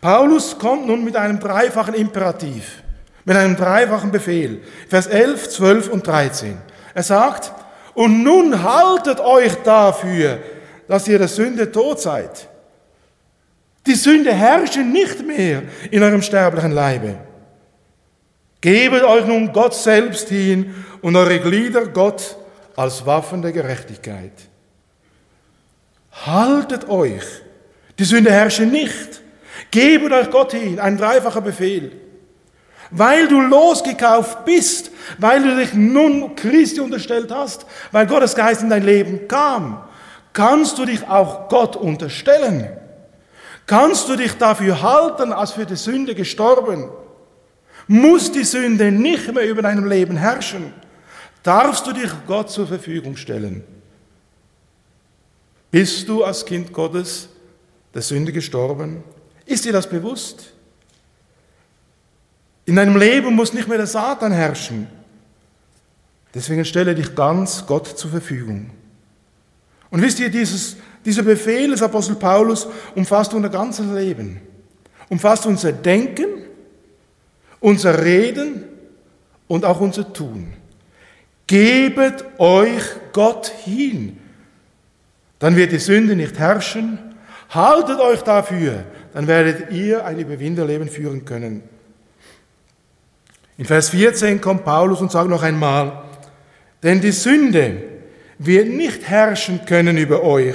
[0.00, 2.82] Paulus kommt nun mit einem dreifachen Imperativ
[3.24, 4.62] mit einem dreifachen Befehl.
[4.88, 6.56] Vers 11, 12 und 13.
[6.94, 7.52] Er sagt,
[7.94, 10.38] und nun haltet euch dafür,
[10.86, 12.48] dass ihr der Sünde tot seid.
[13.86, 17.16] Die Sünde herrscht nicht mehr in eurem sterblichen Leibe.
[18.60, 22.36] Gebet euch nun Gott selbst hin und eure Glieder Gott
[22.76, 24.32] als Waffen der Gerechtigkeit.
[26.26, 27.24] Haltet euch.
[27.98, 29.20] Die Sünde herrsche nicht.
[29.70, 30.78] Gebet euch Gott hin.
[30.80, 31.92] Ein dreifacher Befehl.
[32.90, 38.70] Weil du losgekauft bist, weil du dich nun Christi unterstellt hast, weil Gottes Geist in
[38.70, 39.82] dein Leben kam,
[40.32, 42.68] kannst du dich auch Gott unterstellen.
[43.66, 46.88] Kannst du dich dafür halten, als für die Sünde gestorben?
[47.86, 50.72] Muss die Sünde nicht mehr über deinem Leben herrschen?
[51.42, 53.64] Darfst du dich Gott zur Verfügung stellen?
[55.70, 57.28] Bist du als Kind Gottes
[57.92, 59.04] der Sünde gestorben?
[59.44, 60.52] Ist dir das bewusst?
[62.68, 64.88] In deinem Leben muss nicht mehr der Satan herrschen.
[66.34, 68.68] Deswegen stelle dich ganz Gott zur Verfügung.
[69.88, 74.42] Und wisst ihr, dieses, dieser Befehl des Apostel Paulus umfasst unser ganzes Leben,
[75.08, 76.26] umfasst unser Denken,
[77.58, 78.64] unser Reden
[79.46, 80.52] und auch unser Tun.
[81.46, 82.82] Gebet euch
[83.14, 84.18] Gott hin,
[85.38, 86.98] dann wird die Sünde nicht herrschen.
[87.48, 91.62] Haltet euch dafür, dann werdet ihr ein Überwinderleben führen können.
[93.58, 96.04] In Vers 14 kommt Paulus und sagt noch einmal,
[96.84, 97.82] denn die Sünde
[98.38, 100.54] wird nicht herrschen können über euch,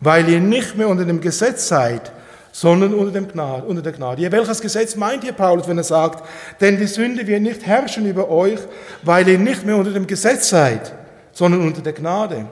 [0.00, 2.10] weil ihr nicht mehr unter dem Gesetz seid,
[2.50, 4.20] sondern unter, dem Gnade, unter der Gnade.
[4.20, 6.24] Ja, welches Gesetz meint hier Paulus, wenn er sagt,
[6.60, 8.58] denn die Sünde wird nicht herrschen über euch,
[9.04, 10.92] weil ihr nicht mehr unter dem Gesetz seid,
[11.30, 12.46] sondern unter der Gnade.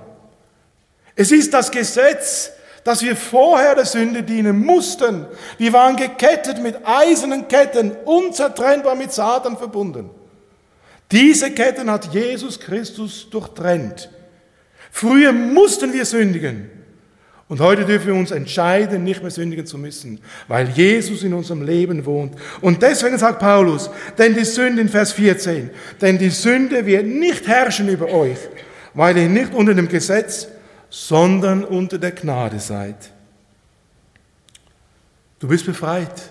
[1.17, 2.53] Es ist das Gesetz,
[2.87, 5.27] dass wir vorher der Sünde dienen mussten.
[5.59, 10.09] Wir waren gekettet mit eisernen Ketten, unzertrennbar mit Satan verbunden.
[11.11, 14.09] Diese Ketten hat Jesus Christus durchtrennt.
[14.93, 16.71] Früher mussten wir sündigen.
[17.49, 21.63] Und heute dürfen wir uns entscheiden, nicht mehr sündigen zu müssen, weil Jesus in unserem
[21.63, 22.37] Leben wohnt.
[22.61, 25.71] Und deswegen sagt Paulus, denn die Sünde in Vers 14,
[26.01, 28.39] denn die Sünde wird nicht herrschen über euch,
[28.95, 30.47] weil ihr nicht unter dem Gesetz,
[30.91, 33.11] sondern unter der Gnade seid.
[35.39, 36.31] Du bist befreit,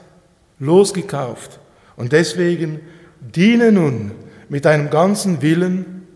[0.59, 1.59] losgekauft
[1.95, 2.79] und deswegen
[3.19, 4.11] diene nun
[4.49, 6.07] mit deinem ganzen Willen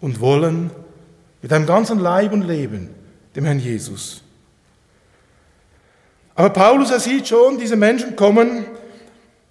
[0.00, 0.70] und Wollen,
[1.42, 2.90] mit deinem ganzen Leib und Leben
[3.34, 4.22] dem Herrn Jesus.
[6.34, 8.66] Aber Paulus, er sieht schon, diese Menschen kommen,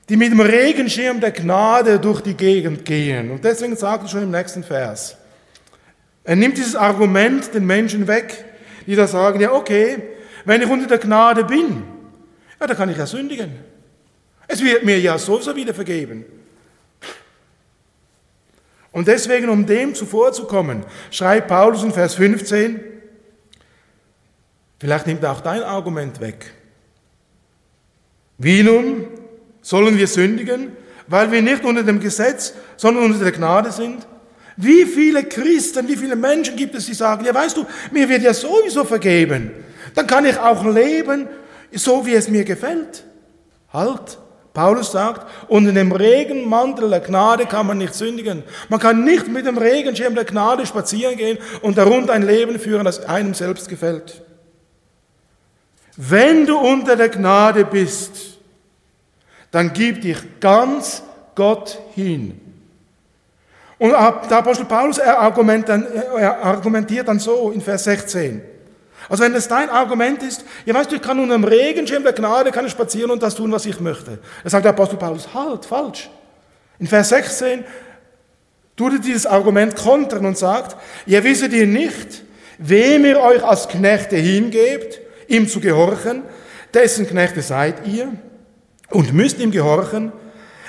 [0.10, 3.32] die mit dem Regenschirm der Gnade durch die Gegend gehen.
[3.32, 5.16] Und deswegen sagt er schon im nächsten Vers,
[6.24, 8.46] er nimmt dieses Argument den Menschen weg,
[8.86, 10.02] die da sagen, ja okay,
[10.46, 11.84] wenn ich unter der Gnade bin,
[12.60, 13.52] ja, dann kann ich ja sündigen.
[14.48, 16.26] Es wird mir ja sowieso wieder vergeben.
[18.92, 22.80] Und deswegen, um dem zuvorzukommen, schreibt Paulus in Vers 15,
[24.80, 26.54] vielleicht nimmt er auch dein Argument weg.
[28.38, 29.08] Wie nun
[29.62, 30.74] sollen wir sündigen,
[31.08, 34.08] weil wir nicht unter dem Gesetz, sondern unter der Gnade sind?
[34.58, 38.22] Wie viele Christen, wie viele Menschen gibt es, die sagen, ja weißt du, mir wird
[38.22, 39.52] ja sowieso vergeben.
[39.96, 41.28] Dann kann ich auch leben,
[41.72, 43.04] so wie es mir gefällt.
[43.72, 44.20] Halt.
[44.54, 48.44] Paulus sagt, unter dem Regenmantel der Gnade kann man nicht sündigen.
[48.70, 52.86] Man kann nicht mit dem Regenschirm der Gnade spazieren gehen und darunter ein Leben führen,
[52.86, 54.22] das einem selbst gefällt.
[55.98, 58.38] Wenn du unter der Gnade bist,
[59.50, 61.02] dann gib dich ganz
[61.34, 62.40] Gott hin.
[63.84, 68.42] Und der Apostel Paulus er argumentiert dann so in Vers 16.
[69.10, 72.14] Also wenn das dein Argument ist, ja weißt du, ich kann unter dem Regenschirm der
[72.14, 74.20] Gnade kann ich spazieren und das tun, was ich möchte.
[74.42, 76.10] Da sagt der Apostel Paulus, halt, falsch.
[76.80, 77.66] In Vers 16
[78.78, 82.24] tut er dieses Argument kontern und sagt, ihr wisset ihr nicht,
[82.60, 86.22] wem ihr euch als Knechte hingebt, ihm zu gehorchen,
[86.74, 88.14] dessen Knechte seid ihr
[88.92, 90.14] und müsst ihm gehorchen,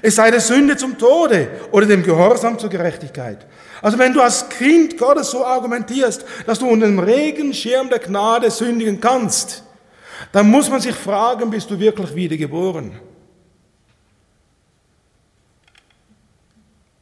[0.07, 3.47] es sei der Sünde zum Tode oder dem Gehorsam zur Gerechtigkeit.
[3.81, 8.51] Also wenn du als Kind Gottes so argumentierst, dass du unter dem Regenschirm der Gnade
[8.51, 9.63] sündigen kannst,
[10.31, 12.93] dann muss man sich fragen, bist du wirklich wiedergeboren?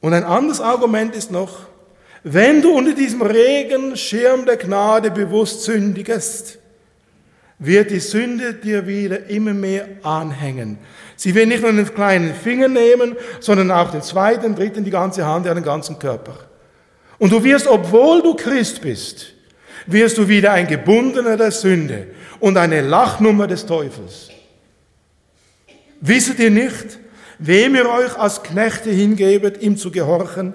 [0.00, 1.58] Und ein anderes Argument ist noch,
[2.22, 6.60] wenn du unter diesem Regenschirm der Gnade bewusst sündigest,
[7.58, 10.78] wird die Sünde dir wieder immer mehr anhängen.
[11.22, 15.24] Sie wird nicht nur den kleinen Finger nehmen, sondern auch den zweiten, dritten, die ganze
[15.24, 16.34] Hand, den ganzen Körper.
[17.16, 19.26] Und du wirst, obwohl du Christ bist,
[19.86, 22.08] wirst du wieder ein Gebundener der Sünde
[22.40, 24.30] und eine Lachnummer des Teufels.
[26.00, 26.98] Wisset ihr nicht,
[27.38, 30.54] wem ihr euch als Knechte hingebet, ihm zu gehorchen,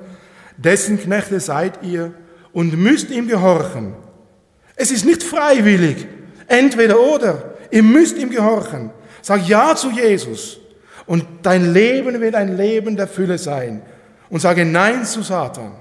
[0.58, 2.12] dessen Knechte seid ihr
[2.52, 3.94] und müsst ihm gehorchen.
[4.76, 6.08] Es ist nicht freiwillig,
[6.48, 7.54] entweder oder.
[7.72, 8.92] Ihr müsst ihm gehorchen.
[9.28, 10.58] Sag Ja zu Jesus
[11.06, 13.82] und dein Leben wird ein Leben der Fülle sein.
[14.30, 15.74] Und sage Nein zu Satan.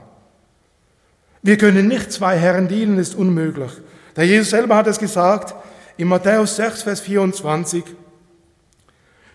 [1.42, 3.70] Wir können nicht zwei Herren dienen, ist unmöglich.
[4.16, 5.54] Der Jesus selber hat es gesagt
[5.96, 7.84] in Matthäus 6, Vers 24.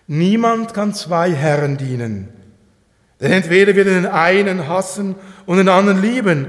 [0.08, 2.28] Niemand kann zwei Herren dienen.
[3.18, 5.14] Denn entweder wird er den einen hassen
[5.46, 6.48] und den anderen lieben,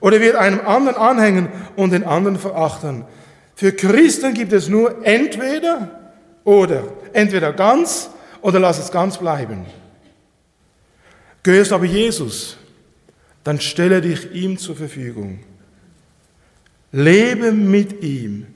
[0.00, 3.04] oder wird einem anderen anhängen und den anderen verachten.
[3.54, 6.03] Für Christen gibt es nur entweder
[6.44, 6.84] oder.
[7.12, 9.66] Entweder ganz oder lass es ganz bleiben.
[11.42, 12.56] Gehörst aber Jesus,
[13.42, 15.40] dann stelle dich ihm zur Verfügung.
[16.92, 18.46] Lebe mit ihm,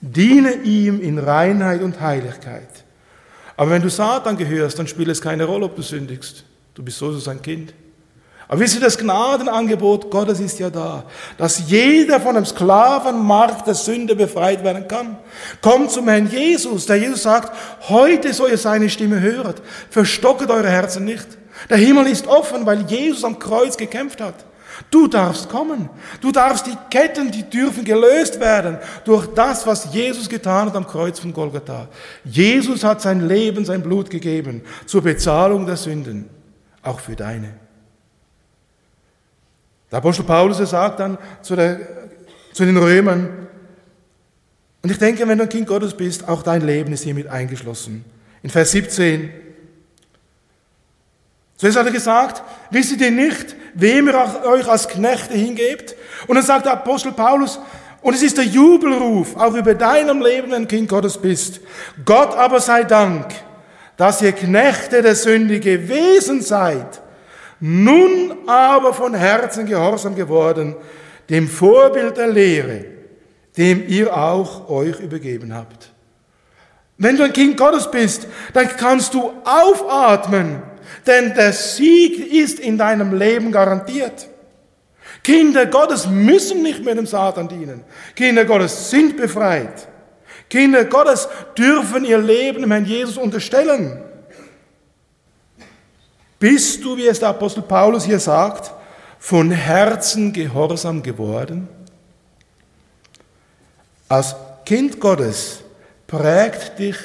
[0.00, 2.68] diene ihm in Reinheit und Heiligkeit.
[3.56, 6.44] Aber wenn du Satan gehörst, dann spielt es keine Rolle, ob du sündigst.
[6.74, 7.72] Du bist sowieso sein Kind.
[8.46, 11.04] Aber wisst ihr, das Gnadenangebot Gottes ist ja da,
[11.38, 15.16] dass jeder von einem Sklavenmarkt der Sünde befreit werden kann.
[15.62, 17.52] Kommt zum Herrn Jesus, der Jesus sagt,
[17.88, 19.54] heute soll ihr seine Stimme hören.
[19.88, 21.26] Verstocket eure Herzen nicht.
[21.70, 24.34] Der Himmel ist offen, weil Jesus am Kreuz gekämpft hat.
[24.90, 25.88] Du darfst kommen.
[26.20, 30.86] Du darfst die Ketten, die dürfen gelöst werden durch das, was Jesus getan hat am
[30.86, 31.88] Kreuz von Golgatha.
[32.24, 36.28] Jesus hat sein Leben, sein Blut gegeben zur Bezahlung der Sünden,
[36.82, 37.63] auch für deine.
[39.94, 41.78] Der Apostel Paulus sagt dann zu, der,
[42.52, 43.46] zu den Römern,
[44.82, 48.04] und ich denke, wenn du ein Kind Gottes bist, auch dein Leben ist hiermit eingeschlossen.
[48.42, 49.30] In Vers 17,
[51.54, 52.42] Zuerst hat er gesagt,
[52.72, 55.94] wisst ihr nicht, wem ihr euch als Knechte hingebt?
[56.26, 57.60] Und dann sagt der Apostel Paulus,
[58.02, 61.60] und es ist der Jubelruf, auch über deinem Leben ein Kind Gottes bist.
[62.04, 63.26] Gott aber sei Dank,
[63.96, 67.00] dass ihr Knechte der Sünde gewesen seid,
[67.60, 70.76] nun aber von Herzen gehorsam geworden,
[71.28, 72.84] dem Vorbild der Lehre,
[73.56, 75.90] dem ihr auch euch übergeben habt.
[76.98, 80.62] Wenn du ein Kind Gottes bist, dann kannst du aufatmen
[81.06, 84.28] denn der Sieg ist in deinem Leben garantiert.
[85.22, 87.84] Kinder Gottes müssen nicht mehr dem Satan dienen.
[88.14, 89.88] Kinder Gottes sind befreit.
[90.50, 94.03] Kinder Gottes dürfen ihr Leben dem Herrn Jesus unterstellen.
[96.38, 98.72] Bist du, wie es der Apostel Paulus hier sagt,
[99.18, 101.68] von Herzen gehorsam geworden?
[104.08, 105.60] Als Kind Gottes
[106.06, 106.96] prägt dich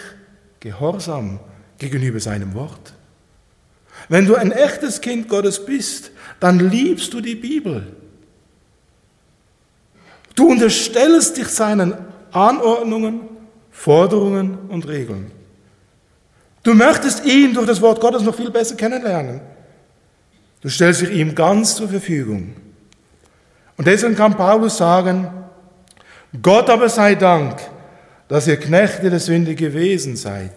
[0.59, 1.39] Gehorsam
[1.77, 2.93] gegenüber seinem Wort.
[4.09, 7.87] Wenn du ein echtes Kind Gottes bist, dann liebst du die Bibel.
[10.35, 11.93] Du unterstellst dich seinen
[12.31, 13.21] Anordnungen,
[13.71, 15.31] Forderungen und Regeln.
[16.63, 19.41] Du möchtest ihn durch das Wort Gottes noch viel besser kennenlernen.
[20.61, 22.53] Du stellst dich ihm ganz zur Verfügung.
[23.77, 25.29] Und deswegen kann Paulus sagen,
[26.41, 27.59] Gott aber sei Dank,
[28.27, 30.53] dass ihr Knechte der Sünde gewesen seid,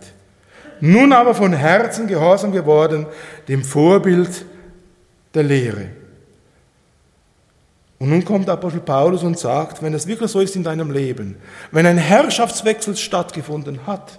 [0.81, 3.07] nun aber von Herzen gehorsam geworden,
[3.47, 4.45] dem Vorbild
[5.33, 5.87] der Lehre.
[8.01, 11.37] Und nun kommt Apostel Paulus und sagt, wenn es wirklich so ist in deinem Leben,
[11.71, 14.19] wenn ein Herrschaftswechsel stattgefunden hat,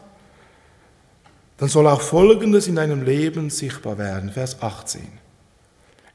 [1.57, 4.31] dann soll auch Folgendes in deinem Leben sichtbar werden.
[4.31, 5.01] Vers 18.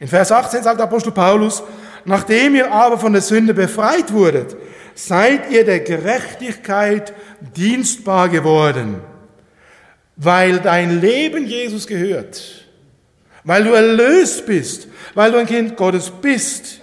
[0.01, 1.63] In Vers 18 sagt Apostel Paulus,
[2.05, 4.57] nachdem ihr aber von der Sünde befreit wurdet,
[4.95, 7.13] seid ihr der Gerechtigkeit
[7.57, 9.01] dienstbar geworden,
[10.17, 12.67] weil dein Leben Jesus gehört,
[13.45, 16.81] weil du erlöst bist, weil du ein Kind Gottes bist,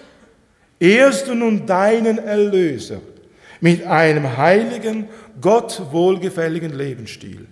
[0.79, 3.01] ehrst du nun deinen Erlöser
[3.59, 5.07] mit einem heiligen,
[5.41, 7.47] Gott wohlgefälligen Lebensstil.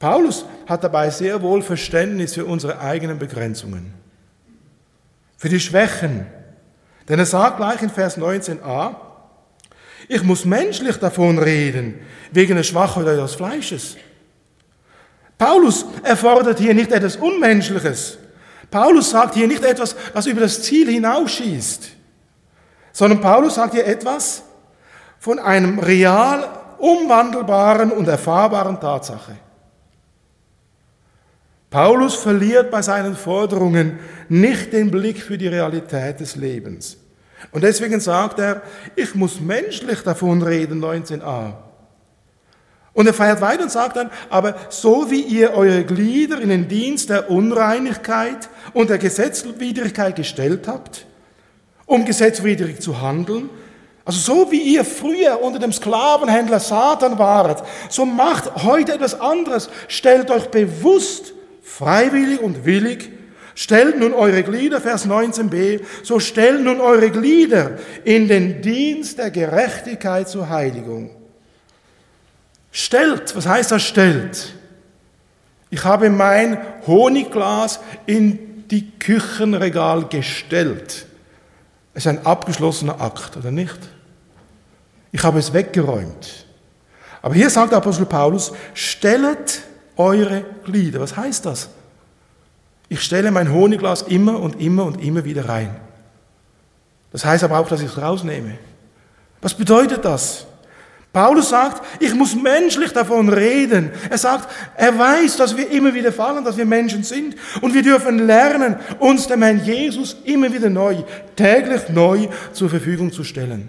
[0.00, 3.92] Paulus hat dabei sehr wohl Verständnis für unsere eigenen Begrenzungen,
[5.36, 6.26] für die Schwächen.
[7.06, 8.96] Denn er sagt gleich in Vers 19a,
[10.08, 12.00] ich muss menschlich davon reden,
[12.32, 13.98] wegen der Schwachheit eures Fleisches.
[15.36, 18.16] Paulus erfordert hier nicht etwas Unmenschliches.
[18.70, 21.90] Paulus sagt hier nicht etwas, was über das Ziel hinausschießt,
[22.92, 24.44] sondern Paulus sagt hier etwas
[25.18, 26.48] von einem real
[26.78, 29.36] umwandelbaren und erfahrbaren Tatsache.
[31.70, 36.96] Paulus verliert bei seinen Forderungen nicht den Blick für die Realität des Lebens.
[37.52, 38.62] Und deswegen sagt er,
[38.96, 41.52] ich muss menschlich davon reden, 19a.
[42.92, 46.66] Und er feiert weiter und sagt dann, aber so wie ihr eure Glieder in den
[46.66, 51.06] Dienst der Unreinigkeit und der Gesetzwidrigkeit gestellt habt,
[51.86, 53.48] um gesetzwidrig zu handeln,
[54.04, 59.70] also so wie ihr früher unter dem Sklavenhändler Satan waret, so macht heute etwas anderes.
[59.86, 61.34] Stellt euch bewusst
[61.70, 63.10] freiwillig und willig,
[63.54, 69.30] stellt nun eure Glieder, Vers 19b, so stellt nun eure Glieder in den Dienst der
[69.30, 71.10] Gerechtigkeit zur Heiligung.
[72.72, 74.54] Stellt, was heißt das stellt?
[75.70, 81.06] Ich habe mein Honigglas in die Küchenregal gestellt.
[81.94, 83.78] Es ist ein abgeschlossener Akt, oder nicht?
[85.12, 86.46] Ich habe es weggeräumt.
[87.22, 89.62] Aber hier sagt der Apostel Paulus, stellet
[90.00, 91.00] eure Glieder.
[91.00, 91.68] Was heißt das?
[92.88, 95.76] Ich stelle mein Honigglas immer und immer und immer wieder rein.
[97.12, 98.58] Das heißt aber auch, dass ich es rausnehme.
[99.42, 100.46] Was bedeutet das?
[101.12, 103.90] Paulus sagt, ich muss menschlich davon reden.
[104.08, 107.34] Er sagt, er weiß, dass wir immer wieder fallen, dass wir Menschen sind.
[107.60, 111.02] Und wir dürfen lernen, uns dem Herrn Jesus immer wieder neu,
[111.34, 113.68] täglich neu zur Verfügung zu stellen.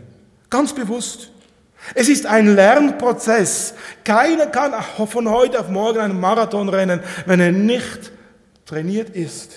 [0.52, 1.32] Ganz bewusst.
[1.96, 3.74] Es ist ein Lernprozess.
[4.04, 4.74] Keiner kann
[5.08, 8.12] von heute auf morgen einen Marathon rennen, wenn er nicht
[8.66, 9.54] trainiert ist.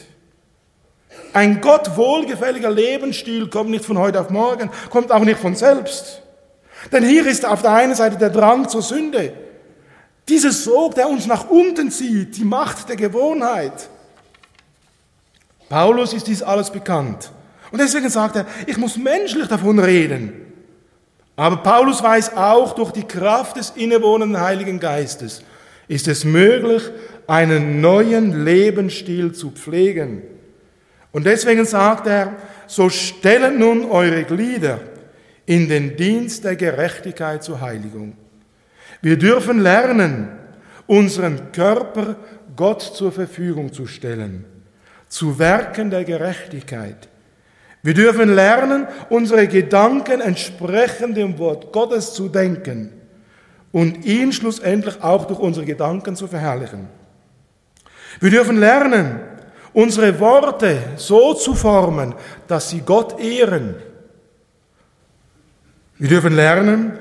[1.33, 6.23] Ein Gott wohlgefälliger Lebensstil kommt nicht von heute auf morgen, kommt auch nicht von selbst.
[6.93, 9.33] Denn hier ist auf der einen Seite der Drang zur Sünde.
[10.29, 13.89] Dieser Sog, der uns nach unten zieht, die Macht der Gewohnheit.
[15.69, 17.31] Paulus ist dies alles bekannt.
[17.71, 20.44] Und deswegen sagt er, ich muss menschlich davon reden.
[21.37, 25.43] Aber Paulus weiß auch, durch die Kraft des innewohnenden Heiligen Geistes
[25.89, 26.83] ist es möglich,
[27.27, 30.23] einen neuen Lebensstil zu pflegen.
[31.13, 32.35] Und deswegen sagt er,
[32.67, 34.81] so stellt nun eure Glieder
[35.47, 38.17] in den Dienst der Gerechtigkeit zur Heiligung.
[39.03, 40.29] Wir dürfen lernen,
[40.87, 42.17] unseren Körper
[42.57, 44.45] Gott zur Verfügung zu stellen,
[45.09, 47.09] zu Werken der Gerechtigkeit.
[47.85, 52.91] Wir dürfen lernen, unsere Gedanken entsprechend dem Wort Gottes zu denken
[53.73, 56.89] und ihn schlussendlich auch durch unsere Gedanken zu verherrlichen.
[58.21, 59.21] Wir dürfen lernen,
[59.75, 62.15] unsere Worte so zu formen,
[62.49, 63.75] dass sie Gott ehren.
[65.99, 66.99] Wir dürfen lernen,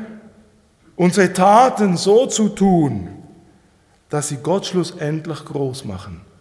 [0.98, 3.08] unsere Taten so zu tun,
[4.10, 6.33] dass sie Gott schlussendlich groß machen.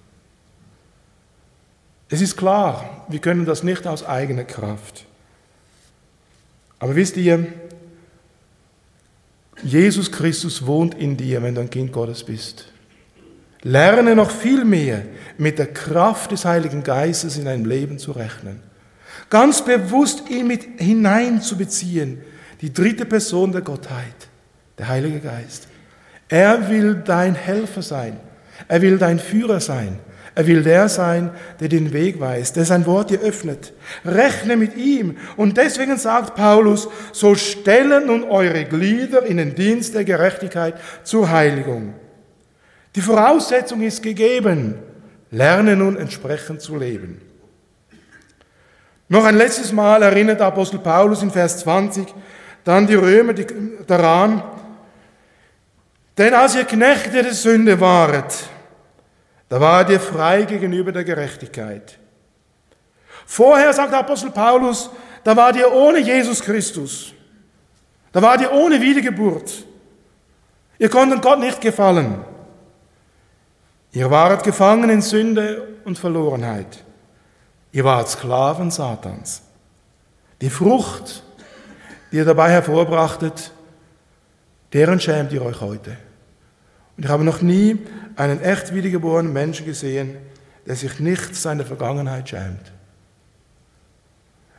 [2.13, 5.07] Es ist klar, wir können das nicht aus eigener Kraft.
[6.79, 7.47] Aber wisst ihr,
[9.63, 12.67] Jesus Christus wohnt in dir, wenn du ein Kind Gottes bist.
[13.63, 15.07] Lerne noch viel mehr
[15.39, 18.61] mit der Kraft des Heiligen Geistes in deinem Leben zu rechnen.
[19.31, 22.21] Ganz bewusst ihn mit hineinzubeziehen,
[22.61, 24.29] die dritte Person der Gottheit,
[24.77, 25.67] der Heilige Geist.
[26.29, 28.21] Er will dein Helfer sein.
[28.69, 29.99] Er will dein Führer sein.
[30.35, 31.30] Er will der sein,
[31.61, 33.72] der den Weg weist, der sein Wort dir öffnet.
[34.05, 35.16] Rechne mit ihm.
[35.37, 40.74] Und deswegen sagt Paulus, so stellen nun eure Glieder in den Dienst der Gerechtigkeit
[41.05, 41.95] zur Heiligung.
[42.95, 44.76] Die Voraussetzung ist gegeben.
[45.30, 47.20] Lerne nun entsprechend zu leben.
[49.09, 52.07] Noch ein letztes Mal erinnert Apostel Paulus in Vers 20
[52.64, 53.35] dann die Römer
[53.87, 54.43] daran,
[56.16, 58.33] denn als ihr Knechte der Sünde waret,
[59.53, 61.98] da wart ihr frei gegenüber der Gerechtigkeit.
[63.26, 64.88] Vorher, sagt Apostel Paulus,
[65.24, 67.12] da wart ihr ohne Jesus Christus.
[68.12, 69.66] Da wart ihr ohne Wiedergeburt.
[70.78, 72.24] Ihr konntet Gott nicht gefallen.
[73.92, 76.82] Ihr wart gefangen in Sünde und Verlorenheit.
[77.72, 79.42] Ihr wart Sklaven Satans.
[80.40, 81.22] Die Frucht,
[82.11, 83.53] die ihr dabei hervorbrachtet,
[84.72, 85.98] deren schämt ihr euch heute.
[86.97, 87.78] Und ich habe noch nie
[88.16, 90.16] einen echt wiedergeborenen Menschen gesehen,
[90.66, 92.72] der sich nicht seiner Vergangenheit schämt.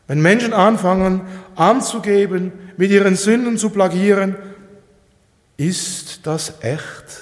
[0.08, 1.22] Wenn Menschen anfangen
[1.56, 4.36] anzugeben, mit ihren Sünden zu plagieren,
[5.56, 7.22] ist das echt?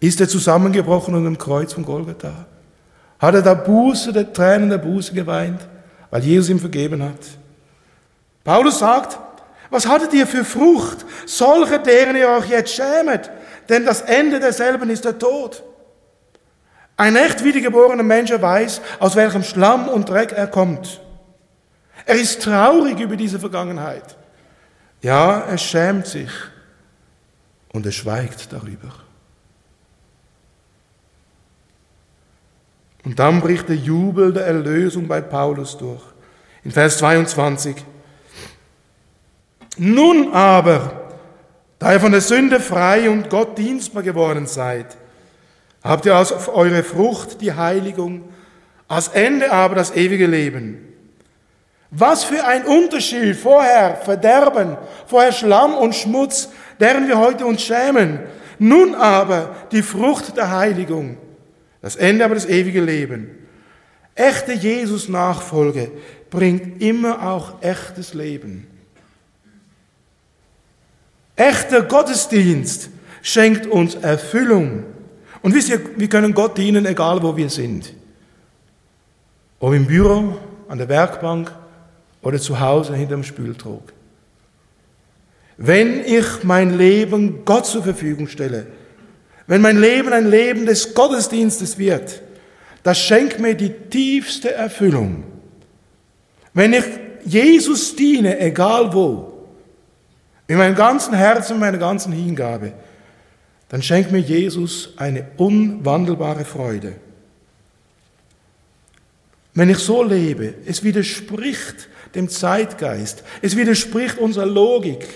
[0.00, 2.46] Ist er zusammengebrochen unter dem Kreuz von Golgatha?
[3.18, 5.60] Hat er da Buße, der Tränen der Buße geweint,
[6.10, 7.18] weil Jesus ihm vergeben hat?
[8.44, 9.18] Paulus sagt,
[9.70, 11.04] was hattet ihr für Frucht?
[11.26, 13.30] Solche, deren ihr euch jetzt schämet,
[13.68, 15.62] denn das Ende derselben ist der Tod.
[16.96, 21.00] Ein echt wiedergeborener Mensch weiß, aus welchem Schlamm und Dreck er kommt.
[22.06, 24.16] Er ist traurig über diese Vergangenheit.
[25.02, 26.30] Ja, er schämt sich
[27.72, 28.92] und er schweigt darüber.
[33.04, 36.02] Und dann bricht der Jubel der Erlösung bei Paulus durch.
[36.64, 37.76] In Vers 22.
[39.78, 41.08] Nun aber,
[41.78, 44.96] da ihr von der Sünde frei und Gott dienstbar geworden seid,
[45.82, 48.24] habt ihr als eure Frucht die Heiligung,
[48.88, 50.84] als Ende aber das ewige Leben.
[51.90, 54.76] Was für ein Unterschied vorher Verderben,
[55.06, 56.50] vorher Schlamm und Schmutz,
[56.80, 58.20] deren wir heute uns schämen.
[58.58, 61.16] Nun aber die Frucht der Heiligung
[61.80, 63.30] das Ende aber das ewige Leben.
[64.14, 65.90] Echte Jesus-Nachfolge
[66.30, 68.66] bringt immer auch echtes Leben.
[71.38, 72.90] Echter Gottesdienst
[73.22, 74.82] schenkt uns Erfüllung.
[75.40, 77.94] Und wisst ihr, wir können Gott dienen, egal wo wir sind.
[79.60, 80.36] Ob im Büro,
[80.68, 81.52] an der Werkbank
[82.22, 83.92] oder zu Hause hinterm Spültrog.
[85.56, 88.66] Wenn ich mein Leben Gott zur Verfügung stelle,
[89.46, 92.20] wenn mein Leben ein Leben des Gottesdienstes wird,
[92.82, 95.22] das schenkt mir die tiefste Erfüllung.
[96.52, 96.84] Wenn ich
[97.24, 99.27] Jesus diene, egal wo,
[100.48, 102.72] in meinem ganzen Herzen, in meiner ganzen Hingabe,
[103.68, 106.94] dann schenkt mir Jesus eine unwandelbare Freude.
[109.54, 115.06] Wenn ich so lebe, es widerspricht dem Zeitgeist, es widerspricht unserer Logik,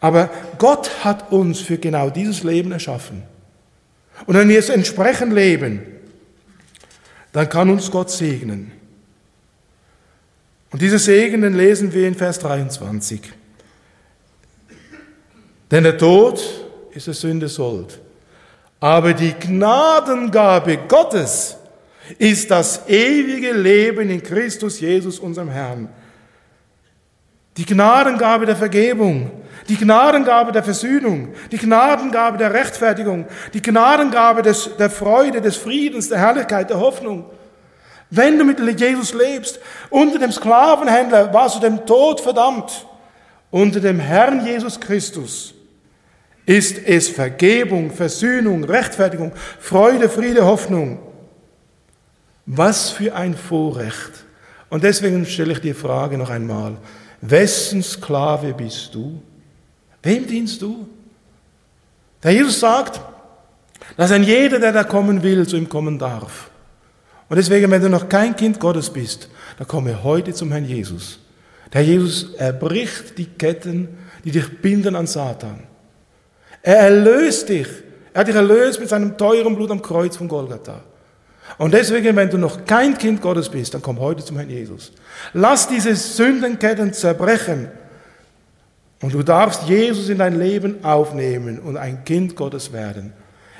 [0.00, 3.22] aber Gott hat uns für genau dieses Leben erschaffen.
[4.24, 5.82] Und wenn wir es entsprechend leben,
[7.32, 8.72] dann kann uns Gott segnen.
[10.70, 13.20] Und diese Segen, lesen wir in Vers 23.
[15.70, 16.42] Denn der Tod
[16.92, 17.98] ist der Sünde Sold.
[18.80, 21.56] Aber die Gnadengabe Gottes
[22.18, 25.88] ist das ewige Leben in Christus Jesus, unserem Herrn.
[27.56, 29.30] Die Gnadengabe der Vergebung,
[29.68, 36.08] die Gnadengabe der Versöhnung, die Gnadengabe der Rechtfertigung, die Gnadengabe des, der Freude, des Friedens,
[36.08, 37.24] der Herrlichkeit, der Hoffnung.
[38.10, 39.58] Wenn du mit Jesus lebst,
[39.90, 42.86] unter dem Sklavenhändler warst du dem Tod verdammt.
[43.50, 45.55] Unter dem Herrn Jesus Christus
[46.46, 51.00] ist es Vergebung, Versöhnung, Rechtfertigung, Freude, Friede, Hoffnung.
[52.46, 54.24] Was für ein Vorrecht.
[54.70, 56.76] Und deswegen stelle ich die Frage noch einmal.
[57.20, 59.20] Wessen Sklave bist du?
[60.02, 60.88] Wem dienst du?
[62.22, 63.00] Der Jesus sagt,
[63.96, 66.50] dass ein jeder, der da kommen will, zu ihm kommen darf.
[67.28, 69.28] Und deswegen, wenn du noch kein Kind Gottes bist,
[69.58, 71.18] dann komme heute zum Herrn Jesus.
[71.72, 73.88] Der Jesus, er bricht die Ketten,
[74.24, 75.64] die dich binden an Satan.
[76.66, 77.68] Er erlöst dich.
[78.12, 80.80] Er hat dich erlöst mit seinem teuren Blut am Kreuz von Golgatha.
[81.58, 84.90] Und deswegen, wenn du noch kein Kind Gottes bist, dann komm heute zum Herrn Jesus.
[85.32, 87.68] Lass diese Sündenketten zerbrechen
[89.00, 93.12] Und du darfst Jesus in dein Leben aufnehmen und ein Kind Gottes werden.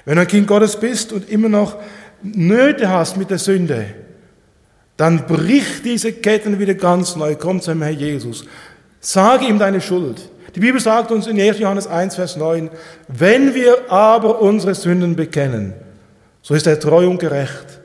[0.05, 1.77] Wenn du ein Kind Gottes bist und immer noch
[2.23, 3.87] Nöte hast mit der Sünde,
[4.97, 7.37] dann brich diese Ketten wieder ganz neu.
[7.37, 8.47] Komm zum Herrn Jesus.
[8.99, 10.29] Sage ihm deine Schuld.
[10.57, 11.59] Die Bibel sagt uns in 1.
[11.59, 12.71] Johannes 1, Vers 9,
[13.09, 15.75] wenn wir aber unsere Sünden bekennen,
[16.41, 17.81] so ist er treu und gerecht,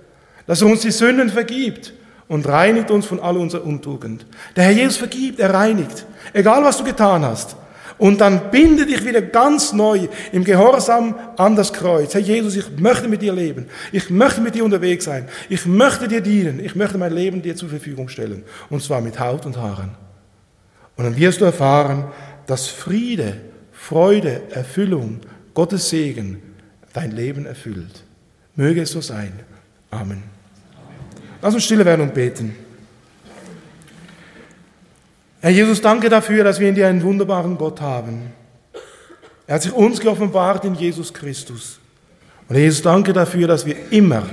[0.48, 1.94] dass er uns die Sünden vergibt
[2.30, 4.26] und reinigt uns von all unserer Untugend.
[4.56, 7.58] Der Herr Jesus vergibt, er reinigt, egal was du getan hast.
[7.98, 12.14] Und dann binde dich wieder ganz neu im Gehorsam an das Kreuz.
[12.14, 13.68] Herr Jesus, ich möchte mit dir leben.
[13.92, 15.28] Ich möchte mit dir unterwegs sein.
[15.50, 16.64] Ich möchte dir dienen.
[16.64, 18.44] Ich möchte mein Leben dir zur Verfügung stellen.
[18.70, 19.92] Und zwar mit Haut und Haaren.
[20.96, 22.06] Und dann wirst du erfahren,
[22.52, 23.38] dass Friede,
[23.72, 25.22] Freude, Erfüllung,
[25.54, 26.42] Gottes Segen
[26.92, 28.04] dein Leben erfüllt.
[28.58, 29.32] Möge es so sein.
[29.90, 30.22] Amen.
[31.42, 32.54] Lass uns stille werden und beten.
[35.40, 38.34] Herr Jesus, danke dafür, dass wir in dir einen wunderbaren Gott haben.
[39.48, 41.80] Er hat sich uns geoffenbart in Jesus Christus.
[42.50, 44.24] Und Herr Jesus, danke dafür, dass wir immer,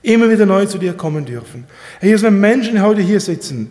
[0.00, 1.66] immer wieder neu zu dir kommen dürfen.
[2.00, 3.70] Herr Jesus, wenn Menschen heute hier sitzen,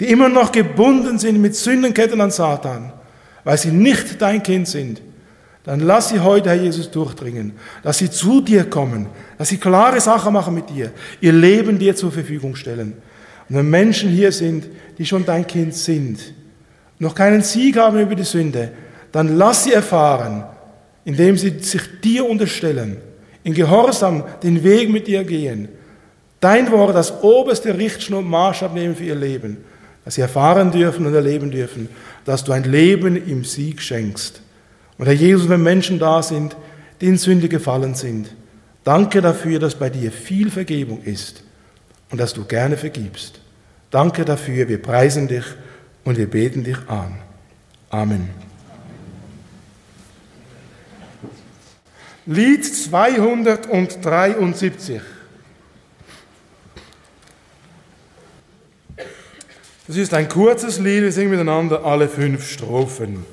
[0.00, 2.94] die immer noch gebunden sind mit Sündenketten an Satan,
[3.44, 5.00] weil sie nicht dein Kind sind,
[5.64, 10.00] dann lass sie heute, Herr Jesus, durchdringen, dass sie zu dir kommen, dass sie klare
[10.00, 12.94] Sachen machen mit dir, ihr Leben dir zur Verfügung stellen.
[13.48, 14.66] Und wenn Menschen hier sind,
[14.96, 16.20] die schon dein Kind sind,
[16.98, 18.72] noch keinen Sieg haben über die Sünde,
[19.12, 20.44] dann lass sie erfahren,
[21.04, 22.98] indem sie sich dir unterstellen,
[23.44, 25.68] in Gehorsam den Weg mit dir gehen,
[26.40, 29.58] dein Wort als oberste Richtschnur und Maßstab nehmen für ihr Leben,
[30.08, 31.90] dass sie erfahren dürfen und erleben dürfen,
[32.24, 34.40] dass du ein Leben im Sieg schenkst.
[34.96, 36.56] Und Herr Jesus, wenn Menschen da sind,
[37.02, 38.34] die in Sünde gefallen sind,
[38.84, 41.42] danke dafür, dass bei dir viel Vergebung ist
[42.10, 43.40] und dass du gerne vergibst.
[43.90, 45.44] Danke dafür, wir preisen dich
[46.04, 47.18] und wir beten dich an.
[47.90, 48.30] Amen.
[52.24, 55.02] Lied 273.
[59.88, 63.24] Das ist ein kurzes Lied, wir singen miteinander alle fünf Strophen.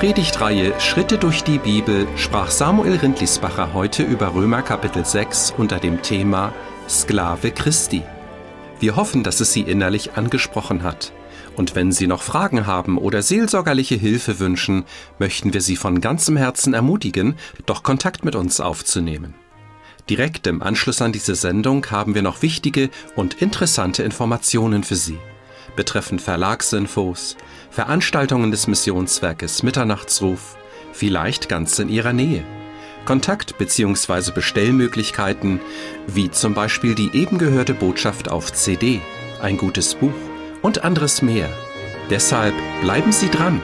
[0.00, 6.00] Predigtreihe Schritte durch die Bibel sprach Samuel Rindlisbacher heute über Römer Kapitel 6 unter dem
[6.00, 6.54] Thema
[6.88, 8.02] Sklave Christi.
[8.78, 11.12] Wir hoffen, dass es Sie innerlich angesprochen hat.
[11.54, 14.84] Und wenn Sie noch Fragen haben oder seelsorgerliche Hilfe wünschen,
[15.18, 17.34] möchten wir Sie von ganzem Herzen ermutigen,
[17.66, 19.34] doch Kontakt mit uns aufzunehmen.
[20.08, 25.18] Direkt im Anschluss an diese Sendung haben wir noch wichtige und interessante Informationen für Sie
[25.80, 27.38] betreffend Verlagsinfos,
[27.70, 30.58] Veranstaltungen des Missionswerkes Mitternachtsruf,
[30.92, 32.44] vielleicht ganz in Ihrer Nähe.
[33.06, 34.32] Kontakt- bzw.
[34.32, 35.58] Bestellmöglichkeiten,
[36.06, 39.00] wie zum Beispiel die eben gehörte Botschaft auf CD,
[39.40, 40.12] ein gutes Buch
[40.60, 41.48] und anderes mehr.
[42.10, 43.62] Deshalb bleiben Sie dran!